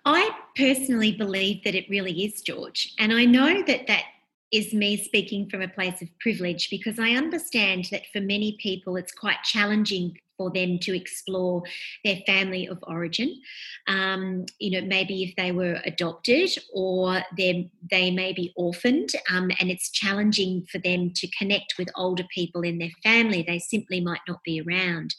I 0.06 0.32
personally 0.56 1.14
believe 1.14 1.64
that 1.64 1.76
it 1.76 1.90
really 1.90 2.24
is, 2.26 2.42
George. 2.42 2.94
And 3.00 3.14
I 3.14 3.26
know 3.26 3.64
that 3.64 3.88
that 3.88 4.04
is 4.52 4.74
me 4.74 4.98
speaking 4.98 5.50
from 5.50 5.62
a 5.62 5.68
place 5.68 6.02
of 6.02 6.20
privilege 6.20 6.70
because 6.70 7.00
I 7.00 7.12
understand 7.12 7.86
that 7.92 8.04
for 8.14 8.22
many 8.22 8.58
people 8.62 8.98
it's 8.98 9.12
quite 9.12 9.42
challenging 9.44 10.16
for 10.38 10.52
them 10.52 10.78
to 10.80 10.96
explore 10.96 11.64
their 12.04 12.18
family 12.28 12.68
of 12.68 12.78
origin. 12.84 13.42
Um, 13.88 14.46
you 14.60 14.72
know, 14.72 14.86
maybe 14.86 15.24
if 15.24 15.36
they 15.36 15.52
were 15.52 15.80
adopted 15.86 16.52
or 16.74 17.22
they 17.38 17.72
may 17.90 18.34
be 18.34 18.54
orphaned, 18.56 19.10
um, 19.32 19.52
and 19.60 19.70
it's 19.70 19.90
challenging 19.90 20.66
for 20.72 20.80
them 20.80 21.12
to 21.16 21.28
connect 21.38 21.76
with 21.78 21.90
older 21.96 22.24
people 22.34 22.62
in 22.62 22.78
their 22.78 22.92
family. 23.04 23.44
They 23.44 23.60
simply 23.60 24.02
might 24.02 24.22
not 24.28 24.44
be 24.44 24.62
around 24.62 25.16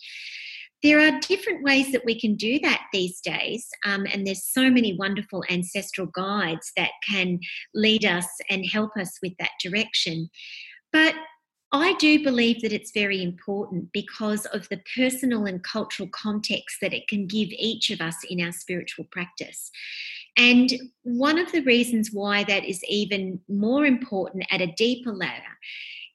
there 0.84 1.00
are 1.00 1.18
different 1.20 1.64
ways 1.64 1.90
that 1.92 2.04
we 2.04 2.20
can 2.20 2.36
do 2.36 2.58
that 2.60 2.82
these 2.92 3.18
days, 3.22 3.66
um, 3.86 4.06
and 4.12 4.26
there's 4.26 4.44
so 4.44 4.70
many 4.70 4.94
wonderful 4.94 5.42
ancestral 5.48 6.06
guides 6.08 6.72
that 6.76 6.90
can 7.08 7.40
lead 7.74 8.04
us 8.04 8.26
and 8.50 8.66
help 8.66 8.90
us 9.00 9.18
with 9.22 9.32
that 9.38 9.52
direction. 9.62 10.28
But 10.92 11.14
I 11.72 11.94
do 11.94 12.22
believe 12.22 12.60
that 12.60 12.72
it's 12.72 12.92
very 12.92 13.22
important 13.22 13.92
because 13.92 14.44
of 14.46 14.68
the 14.68 14.82
personal 14.94 15.46
and 15.46 15.64
cultural 15.64 16.08
context 16.12 16.76
that 16.82 16.92
it 16.92 17.08
can 17.08 17.26
give 17.26 17.48
each 17.52 17.90
of 17.90 18.02
us 18.02 18.16
in 18.28 18.42
our 18.42 18.52
spiritual 18.52 19.06
practice. 19.10 19.70
And 20.36 20.70
one 21.02 21.38
of 21.38 21.50
the 21.50 21.62
reasons 21.62 22.10
why 22.12 22.44
that 22.44 22.64
is 22.64 22.84
even 22.88 23.40
more 23.48 23.86
important 23.86 24.44
at 24.50 24.60
a 24.60 24.74
deeper 24.76 25.12
level 25.12 25.40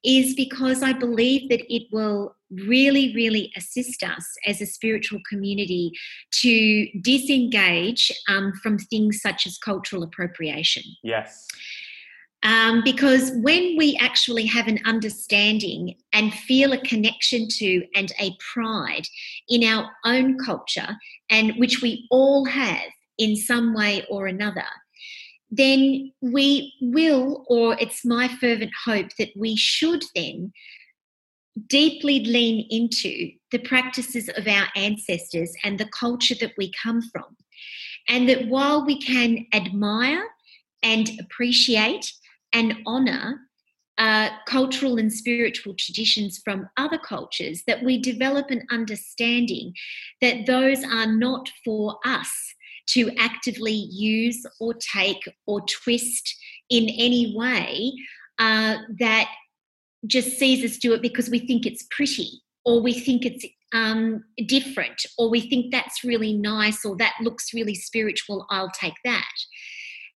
is 0.04 0.34
because 0.34 0.82
I 0.82 0.94
believe 0.94 1.50
that 1.50 1.62
it 1.74 1.88
will 1.92 2.36
really, 2.52 3.14
really 3.14 3.52
assist 3.56 4.04
us 4.04 4.26
as 4.46 4.62
a 4.62 4.66
spiritual 4.66 5.20
community 5.30 5.92
to 6.32 6.88
disengage 7.02 8.12
um, 8.28 8.54
from 8.64 8.78
things 8.78 9.22
such 9.22 9.46
as 9.46 9.58
cultural 9.58 10.04
appropriation. 10.04 10.84
Yes. 11.04 11.48
Um, 12.42 12.82
because 12.86 13.32
when 13.42 13.76
we 13.78 13.98
actually 14.00 14.46
have 14.46 14.68
an 14.68 14.80
understanding 14.86 15.96
and 16.14 16.34
feel 16.34 16.72
a 16.72 16.82
connection 16.82 17.50
to 17.50 17.84
and 17.96 18.14
a 18.20 18.36
pride 18.54 19.06
in 19.50 19.64
our 19.66 19.92
own 20.06 20.38
culture, 20.38 20.98
and 21.30 21.54
which 21.58 21.82
we 21.82 22.08
all 22.10 22.46
have 22.46 22.88
in 23.18 23.36
some 23.36 23.74
way 23.74 24.06
or 24.10 24.28
another, 24.28 24.64
then 25.52 26.12
we 26.22 26.74
will, 26.82 27.46
or 27.48 27.76
it's 27.80 28.06
my 28.06 28.28
fervent 28.28 28.72
hope 28.86 29.10
that 29.18 29.30
we 29.36 29.56
should 29.56 30.04
then 30.16 30.52
deeply 31.68 32.24
lean 32.24 32.68
into 32.70 33.32
the 33.52 33.60
practices 33.60 34.30
of 34.38 34.48
our 34.48 34.68
ancestors 34.76 35.54
and 35.64 35.78
the 35.78 35.90
culture 36.00 36.36
that 36.40 36.54
we 36.58 36.72
come 36.82 37.02
from. 37.12 37.36
And 38.08 38.30
that 38.30 38.48
while 38.48 38.86
we 38.86 39.00
can 39.02 39.46
admire 39.54 40.24
and 40.84 41.10
appreciate 41.20 42.14
and 42.54 42.76
honour 42.88 43.40
uh, 43.98 44.30
cultural 44.48 44.98
and 44.98 45.12
spiritual 45.12 45.74
traditions 45.78 46.40
from 46.44 46.70
other 46.78 46.98
cultures, 46.98 47.64
that 47.68 47.84
we 47.84 48.02
develop 48.02 48.50
an 48.50 48.66
understanding 48.72 49.74
that 50.22 50.46
those 50.46 50.84
are 50.86 51.08
not 51.08 51.50
for 51.66 51.98
us 52.06 52.32
to 52.94 53.12
actively 53.18 53.88
use 53.92 54.46
or 54.60 54.74
take 54.74 55.24
or 55.46 55.62
twist 55.62 56.36
in 56.70 56.90
any 56.98 57.36
way 57.36 57.94
uh, 58.40 58.78
that 59.00 59.30
just 60.08 60.38
sees 60.38 60.64
us 60.64 60.78
do 60.78 60.94
it 60.94 61.02
because 61.02 61.30
we 61.30 61.40
think 61.40 61.66
it's 61.66 61.86
pretty 61.92 62.42
or 62.66 62.82
we 62.82 62.94
think 62.94 63.26
it's 63.26 63.46
um, 63.74 64.24
different 64.48 65.06
or 65.18 65.30
we 65.30 65.42
think 65.42 65.72
that's 65.72 66.04
really 66.04 66.34
nice 66.34 66.86
or 66.86 66.96
that 66.98 67.14
looks 67.22 67.54
really 67.54 67.76
spiritual, 67.76 68.46
I'll 68.50 68.72
take 68.72 68.96
that. 69.04 69.32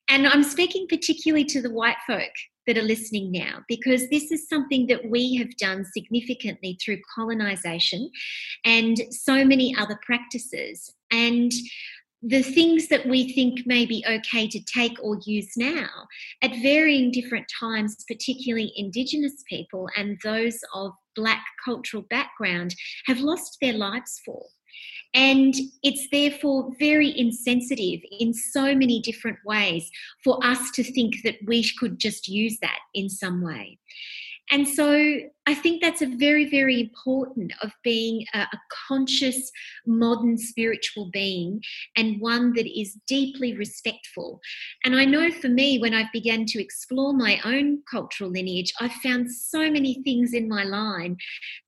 And 0.08 0.26
I'm 0.26 0.42
speaking 0.42 0.86
particularly 0.88 1.44
to 1.46 1.62
the 1.62 1.70
white 1.70 1.96
folk 2.06 2.32
that 2.66 2.78
are 2.78 2.82
listening 2.82 3.32
now 3.32 3.60
because 3.68 4.08
this 4.08 4.30
is 4.30 4.48
something 4.48 4.86
that 4.86 5.10
we 5.10 5.34
have 5.36 5.56
done 5.56 5.84
significantly 5.84 6.78
through 6.82 6.98
colonization 7.14 8.10
and 8.64 8.96
so 9.10 9.44
many 9.44 9.74
other 9.76 9.98
practices. 10.02 10.92
And 11.10 11.52
the 12.22 12.42
things 12.42 12.88
that 12.88 13.06
we 13.06 13.32
think 13.32 13.66
may 13.66 13.84
be 13.84 14.04
okay 14.08 14.46
to 14.46 14.60
take 14.64 14.96
or 15.02 15.18
use 15.26 15.56
now 15.56 15.88
at 16.40 16.52
varying 16.62 17.10
different 17.10 17.46
times, 17.58 17.96
particularly 18.06 18.72
Indigenous 18.76 19.42
people 19.48 19.88
and 19.96 20.18
those 20.22 20.58
of 20.74 20.92
Black 21.16 21.44
cultural 21.64 22.04
background, 22.08 22.74
have 23.06 23.20
lost 23.20 23.58
their 23.60 23.72
lives 23.72 24.20
for. 24.24 24.44
And 25.14 25.54
it's 25.82 26.06
therefore 26.10 26.70
very 26.78 27.12
insensitive 27.18 28.00
in 28.18 28.32
so 28.32 28.74
many 28.74 29.00
different 29.00 29.38
ways 29.44 29.90
for 30.24 30.42
us 30.44 30.70
to 30.72 30.84
think 30.84 31.16
that 31.24 31.36
we 31.46 31.68
could 31.78 31.98
just 31.98 32.28
use 32.28 32.56
that 32.62 32.78
in 32.94 33.10
some 33.10 33.42
way. 33.42 33.78
And 34.50 34.68
so 34.68 35.18
I 35.46 35.54
think 35.54 35.82
that's 35.82 36.02
a 36.02 36.06
very, 36.06 36.48
very 36.48 36.80
important 36.80 37.52
of 37.62 37.72
being 37.82 38.24
a, 38.34 38.40
a, 38.40 38.60
conscious, 38.88 39.50
modern 39.86 40.36
spiritual 40.36 41.10
being 41.12 41.60
and 41.96 42.20
one 42.20 42.52
that 42.54 42.66
is 42.66 42.98
deeply 43.06 43.56
respectful. 43.56 44.40
And 44.84 44.94
I 44.94 45.04
know 45.04 45.30
for 45.30 45.48
me, 45.48 45.78
when 45.78 45.94
I've 45.94 46.12
begun 46.12 46.44
to 46.46 46.62
explore 46.62 47.12
my 47.12 47.40
own 47.44 47.82
cultural 47.90 48.30
lineage, 48.30 48.72
I've 48.80 48.92
found 48.92 49.30
so 49.32 49.70
many 49.70 50.02
things 50.04 50.34
in 50.34 50.48
my 50.48 50.64
line 50.64 51.16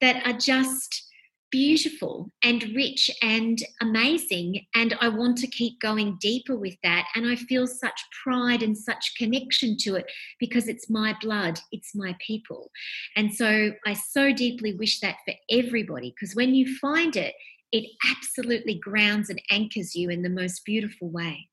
that 0.00 0.26
are 0.26 0.38
just 0.38 1.10
beautiful 1.54 2.32
and 2.42 2.64
rich 2.74 3.08
and 3.22 3.60
amazing. 3.80 4.66
And 4.74 4.96
I 5.00 5.08
want 5.08 5.38
to 5.38 5.46
keep 5.46 5.80
going 5.80 6.18
deeper 6.20 6.56
with 6.56 6.74
that. 6.82 7.06
And 7.14 7.28
I 7.28 7.36
feel 7.36 7.68
such 7.68 8.02
pride 8.24 8.60
and 8.60 8.76
such 8.76 9.14
connection 9.16 9.76
to 9.82 9.94
it 9.94 10.10
because 10.40 10.66
it's 10.66 10.90
my 10.90 11.14
blood, 11.22 11.60
it's 11.70 11.94
my 11.94 12.16
people. 12.26 12.72
And 13.14 13.32
so 13.32 13.70
I 13.86 13.92
so 13.92 14.32
deeply 14.32 14.74
wish 14.74 14.98
that 14.98 15.18
for 15.24 15.34
everybody 15.48 16.12
because 16.12 16.34
when 16.34 16.56
you 16.56 16.76
find 16.78 17.14
it, 17.14 17.36
it 17.70 17.88
absolutely 18.10 18.74
grounds 18.74 19.30
and 19.30 19.40
anchors 19.48 19.94
you 19.94 20.10
in 20.10 20.22
the 20.22 20.30
most 20.30 20.64
beautiful 20.64 21.08
way. 21.08 21.50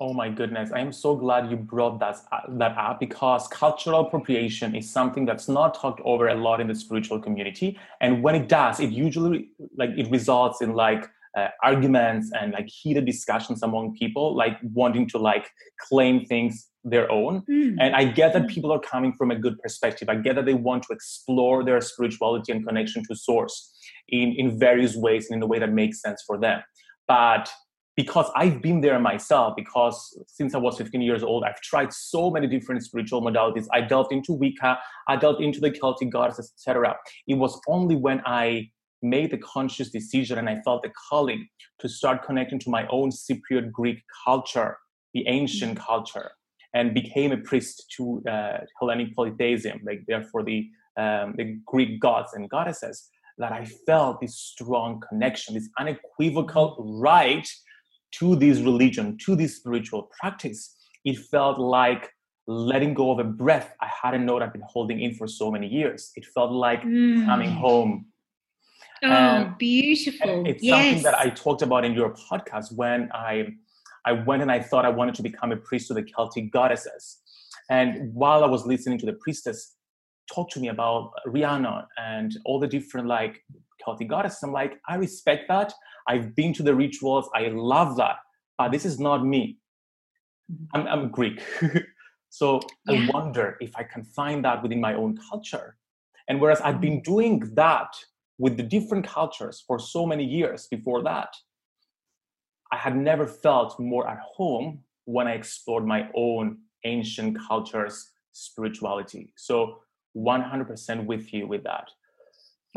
Oh 0.00 0.12
my 0.12 0.28
goodness, 0.28 0.70
I 0.72 0.78
am 0.78 0.92
so 0.92 1.16
glad 1.16 1.50
you 1.50 1.56
brought 1.56 1.98
that, 1.98 2.18
that 2.50 2.78
up 2.78 3.00
because 3.00 3.48
cultural 3.48 4.06
appropriation 4.06 4.76
is 4.76 4.88
something 4.88 5.26
that's 5.26 5.48
not 5.48 5.74
talked 5.74 6.00
over 6.04 6.28
a 6.28 6.36
lot 6.36 6.60
in 6.60 6.68
the 6.68 6.74
spiritual 6.76 7.18
community. 7.18 7.76
And 8.00 8.22
when 8.22 8.36
it 8.36 8.48
does, 8.48 8.78
it 8.78 8.90
usually 8.90 9.48
like 9.76 9.90
it 9.96 10.08
results 10.08 10.62
in 10.62 10.74
like 10.74 11.04
uh, 11.36 11.48
arguments 11.64 12.30
and 12.40 12.52
like 12.52 12.68
heated 12.68 13.06
discussions 13.06 13.64
among 13.64 13.96
people, 13.96 14.36
like 14.36 14.56
wanting 14.62 15.08
to 15.08 15.18
like 15.18 15.50
claim 15.88 16.24
things 16.26 16.68
their 16.84 17.10
own. 17.10 17.42
Mm. 17.50 17.76
And 17.80 17.96
I 17.96 18.04
get 18.04 18.32
that 18.34 18.44
mm. 18.44 18.48
people 18.48 18.72
are 18.72 18.80
coming 18.80 19.12
from 19.14 19.32
a 19.32 19.36
good 19.36 19.58
perspective. 19.58 20.08
I 20.08 20.14
get 20.14 20.36
that 20.36 20.46
they 20.46 20.54
want 20.54 20.84
to 20.84 20.92
explore 20.92 21.64
their 21.64 21.80
spirituality 21.80 22.52
and 22.52 22.64
connection 22.64 23.02
to 23.08 23.16
source 23.16 23.74
in, 24.08 24.32
in 24.38 24.60
various 24.60 24.94
ways 24.94 25.26
and 25.28 25.38
in 25.38 25.42
a 25.42 25.46
way 25.46 25.58
that 25.58 25.72
makes 25.72 26.00
sense 26.00 26.22
for 26.24 26.38
them. 26.38 26.62
But 27.08 27.50
because 27.98 28.30
I've 28.36 28.62
been 28.62 28.80
there 28.80 29.00
myself, 29.00 29.54
because 29.56 30.16
since 30.28 30.54
I 30.54 30.58
was 30.58 30.78
15 30.78 31.02
years 31.02 31.24
old, 31.24 31.42
I've 31.42 31.60
tried 31.62 31.92
so 31.92 32.30
many 32.30 32.46
different 32.46 32.84
spiritual 32.84 33.20
modalities. 33.20 33.66
I 33.72 33.80
delved 33.80 34.12
into 34.12 34.34
Wicca, 34.34 34.78
I 35.08 35.16
delved 35.16 35.42
into 35.42 35.58
the 35.58 35.72
Celtic 35.72 36.12
goddesses, 36.12 36.52
etc. 36.54 36.94
It 37.26 37.34
was 37.34 37.60
only 37.66 37.96
when 37.96 38.22
I 38.24 38.70
made 39.02 39.32
the 39.32 39.38
conscious 39.38 39.90
decision 39.90 40.38
and 40.38 40.48
I 40.48 40.60
felt 40.64 40.84
the 40.84 40.92
calling 41.10 41.48
to 41.80 41.88
start 41.88 42.22
connecting 42.22 42.60
to 42.60 42.70
my 42.70 42.86
own 42.86 43.10
Cypriot 43.10 43.72
Greek 43.72 44.00
culture, 44.24 44.78
the 45.12 45.26
ancient 45.26 45.74
mm-hmm. 45.74 45.84
culture, 45.84 46.30
and 46.74 46.94
became 46.94 47.32
a 47.32 47.38
priest 47.38 47.92
to 47.96 48.22
uh, 48.30 48.58
Hellenic 48.78 49.16
polytheism, 49.16 49.80
like 49.84 50.04
therefore 50.06 50.44
the 50.44 50.68
um, 50.96 51.34
the 51.36 51.58
Greek 51.66 51.98
gods 51.98 52.32
and 52.34 52.48
goddesses, 52.48 53.08
that 53.38 53.50
I 53.50 53.64
felt 53.86 54.20
this 54.20 54.36
strong 54.36 55.02
connection, 55.08 55.54
this 55.54 55.68
unequivocal 55.80 56.76
mm-hmm. 56.76 57.00
right 57.00 57.48
to 58.12 58.36
this 58.36 58.60
religion, 58.60 59.16
to 59.24 59.36
this 59.36 59.56
spiritual 59.56 60.10
practice, 60.20 60.74
it 61.04 61.18
felt 61.18 61.58
like 61.58 62.10
letting 62.46 62.94
go 62.94 63.10
of 63.10 63.18
a 63.18 63.24
breath 63.24 63.74
I 63.80 63.88
hadn't 64.02 64.24
known 64.24 64.42
I've 64.42 64.52
been 64.52 64.62
holding 64.66 65.00
in 65.00 65.14
for 65.14 65.26
so 65.26 65.50
many 65.50 65.66
years. 65.66 66.10
It 66.16 66.24
felt 66.24 66.50
like 66.50 66.82
mm. 66.82 67.24
coming 67.26 67.50
home. 67.50 68.06
Oh, 69.02 69.08
and, 69.08 69.58
beautiful. 69.58 70.46
It's 70.46 70.62
yes. 70.62 70.74
something 70.74 71.02
that 71.04 71.18
I 71.18 71.30
talked 71.30 71.62
about 71.62 71.84
in 71.84 71.92
your 71.92 72.14
podcast 72.14 72.74
when 72.74 73.10
I 73.12 73.48
I 74.04 74.12
went 74.12 74.40
and 74.40 74.50
I 74.50 74.60
thought 74.60 74.86
I 74.86 74.88
wanted 74.88 75.14
to 75.16 75.22
become 75.22 75.52
a 75.52 75.56
priest 75.56 75.88
to 75.88 75.94
the 75.94 76.02
Celtic 76.02 76.50
goddesses. 76.50 77.18
And 77.68 78.14
while 78.14 78.42
I 78.42 78.46
was 78.46 78.64
listening 78.64 78.98
to 79.00 79.06
the 79.06 79.12
priestess 79.12 79.74
talk 80.32 80.50
to 80.50 80.60
me 80.60 80.68
about 80.68 81.12
Rhiannon 81.26 81.84
and 81.96 82.36
all 82.44 82.58
the 82.58 82.66
different 82.66 83.06
like 83.06 83.42
Celtic 83.84 84.08
goddesses, 84.08 84.42
I'm 84.42 84.52
like, 84.52 84.80
I 84.88 84.96
respect 84.96 85.48
that. 85.48 85.72
I've 86.08 86.34
been 86.34 86.52
to 86.54 86.62
the 86.62 86.74
rituals. 86.74 87.28
I 87.34 87.48
love 87.48 87.96
that. 87.96 88.16
But 88.56 88.72
this 88.72 88.84
is 88.84 88.98
not 88.98 89.24
me. 89.24 89.58
Mm-hmm. 90.50 90.64
I'm, 90.74 90.86
I'm 90.86 91.10
Greek. 91.10 91.42
so 92.30 92.60
yeah. 92.86 93.06
I 93.06 93.10
wonder 93.12 93.56
if 93.60 93.76
I 93.76 93.82
can 93.82 94.04
find 94.04 94.44
that 94.44 94.62
within 94.62 94.80
my 94.80 94.94
own 94.94 95.18
culture. 95.30 95.76
And 96.28 96.40
whereas 96.40 96.60
I've 96.60 96.80
been 96.80 97.00
mm-hmm. 97.00 97.12
doing 97.12 97.54
that 97.54 97.94
with 98.38 98.56
the 98.56 98.62
different 98.62 99.06
cultures 99.06 99.62
for 99.66 99.78
so 99.78 100.06
many 100.06 100.24
years 100.24 100.66
before 100.70 101.02
that, 101.02 101.34
I 102.72 102.76
had 102.76 102.96
never 102.96 103.26
felt 103.26 103.78
more 103.80 104.08
at 104.08 104.18
home 104.18 104.80
when 105.04 105.26
I 105.26 105.32
explored 105.32 105.86
my 105.86 106.08
own 106.14 106.58
ancient 106.84 107.38
culture's 107.48 108.10
spirituality. 108.32 109.32
So 109.36 109.78
100% 110.16 111.06
with 111.06 111.32
you 111.32 111.46
with 111.46 111.64
that. 111.64 111.88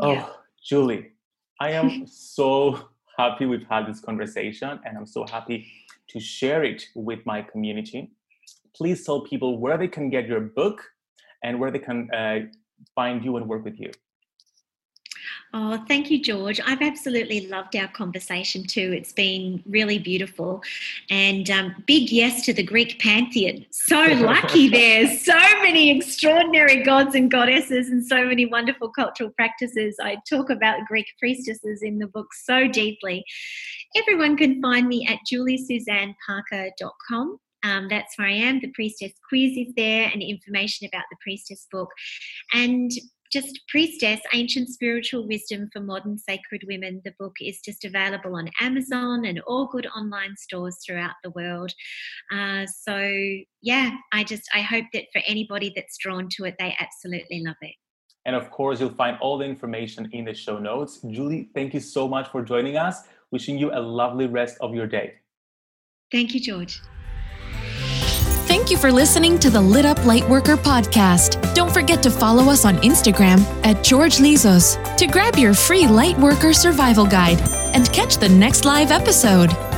Yeah. 0.00 0.28
Julie, 0.64 1.10
I 1.60 1.70
am 1.72 2.06
so 2.06 2.88
happy 3.18 3.46
we've 3.46 3.66
had 3.68 3.86
this 3.86 3.98
conversation 3.98 4.78
and 4.84 4.96
I'm 4.96 5.06
so 5.06 5.26
happy 5.28 5.66
to 6.08 6.20
share 6.20 6.62
it 6.62 6.84
with 6.94 7.18
my 7.26 7.42
community. 7.42 8.12
Please 8.76 9.04
tell 9.04 9.22
people 9.22 9.58
where 9.58 9.76
they 9.76 9.88
can 9.88 10.08
get 10.08 10.28
your 10.28 10.40
book 10.40 10.80
and 11.42 11.58
where 11.58 11.72
they 11.72 11.80
can 11.80 12.08
uh, 12.14 12.40
find 12.94 13.24
you 13.24 13.36
and 13.38 13.48
work 13.48 13.64
with 13.64 13.80
you. 13.80 13.90
Oh, 15.54 15.84
thank 15.86 16.10
you, 16.10 16.18
George. 16.18 16.62
I've 16.64 16.80
absolutely 16.80 17.46
loved 17.48 17.76
our 17.76 17.88
conversation 17.88 18.64
too. 18.64 18.94
It's 18.96 19.12
been 19.12 19.62
really 19.66 19.98
beautiful. 19.98 20.62
And 21.10 21.50
um, 21.50 21.74
big 21.86 22.10
yes 22.10 22.46
to 22.46 22.54
the 22.54 22.62
Greek 22.62 22.98
pantheon. 22.98 23.66
So 23.70 23.96
lucky 24.02 24.68
there. 24.68 25.14
So 25.18 25.38
many 25.62 25.94
extraordinary 25.94 26.82
gods 26.82 27.14
and 27.14 27.30
goddesses 27.30 27.90
and 27.90 28.02
so 28.02 28.24
many 28.24 28.46
wonderful 28.46 28.88
cultural 28.88 29.28
practices. 29.36 29.94
I 30.02 30.16
talk 30.28 30.48
about 30.48 30.86
Greek 30.88 31.06
priestesses 31.18 31.82
in 31.82 31.98
the 31.98 32.06
book 32.06 32.32
so 32.32 32.66
deeply. 32.66 33.22
Everyone 33.94 34.38
can 34.38 34.62
find 34.62 34.88
me 34.88 35.06
at 35.06 35.18
juliesuzanneparker.com. 35.30 37.38
Um, 37.64 37.86
that's 37.88 38.18
where 38.18 38.28
I 38.28 38.32
am. 38.32 38.60
The 38.60 38.72
Priestess 38.74 39.12
Quiz 39.28 39.56
is 39.56 39.72
there 39.76 40.10
and 40.12 40.20
information 40.22 40.88
about 40.88 41.04
the 41.10 41.16
Priestess 41.22 41.68
book. 41.70 41.90
And 42.54 42.90
just 43.32 43.60
Priestess 43.68 44.20
Ancient 44.34 44.68
Spiritual 44.68 45.26
Wisdom 45.26 45.70
for 45.72 45.80
Modern 45.80 46.18
Sacred 46.18 46.64
Women. 46.68 47.00
The 47.04 47.14
book 47.18 47.34
is 47.40 47.60
just 47.60 47.84
available 47.84 48.36
on 48.36 48.50
Amazon 48.60 49.24
and 49.24 49.40
all 49.46 49.66
good 49.66 49.86
online 49.96 50.36
stores 50.36 50.76
throughout 50.84 51.14
the 51.24 51.30
world. 51.30 51.72
Uh, 52.30 52.66
so, 52.66 52.98
yeah, 53.62 53.92
I 54.12 54.24
just 54.24 54.48
I 54.54 54.60
hope 54.60 54.84
that 54.92 55.04
for 55.12 55.22
anybody 55.26 55.72
that's 55.74 55.96
drawn 55.96 56.28
to 56.32 56.44
it, 56.44 56.56
they 56.58 56.76
absolutely 56.78 57.42
love 57.44 57.56
it. 57.62 57.74
And 58.26 58.36
of 58.36 58.50
course, 58.50 58.80
you'll 58.80 58.90
find 58.90 59.16
all 59.20 59.38
the 59.38 59.46
information 59.46 60.08
in 60.12 60.26
the 60.26 60.34
show 60.34 60.58
notes. 60.58 61.00
Julie, 61.10 61.48
thank 61.54 61.74
you 61.74 61.80
so 61.80 62.06
much 62.06 62.28
for 62.30 62.42
joining 62.42 62.76
us. 62.76 63.02
Wishing 63.30 63.58
you 63.58 63.72
a 63.72 63.80
lovely 63.80 64.26
rest 64.26 64.58
of 64.60 64.74
your 64.74 64.86
day. 64.86 65.14
Thank 66.12 66.34
you, 66.34 66.40
George. 66.40 66.82
Thank 68.52 68.70
you 68.70 68.76
for 68.76 68.92
listening 68.92 69.38
to 69.38 69.48
the 69.48 69.58
Lit 69.58 69.86
Up 69.86 69.96
Lightworker 70.00 70.58
podcast. 70.58 71.54
Don't 71.54 71.72
forget 71.72 72.02
to 72.02 72.10
follow 72.10 72.50
us 72.50 72.66
on 72.66 72.76
Instagram 72.82 73.40
at 73.64 73.82
George 73.82 74.18
Lizos 74.18 74.76
to 74.98 75.06
grab 75.06 75.36
your 75.36 75.54
free 75.54 75.84
Lightworker 75.84 76.54
survival 76.54 77.06
guide 77.06 77.40
and 77.72 77.90
catch 77.94 78.18
the 78.18 78.28
next 78.28 78.66
live 78.66 78.90
episode. 78.90 79.71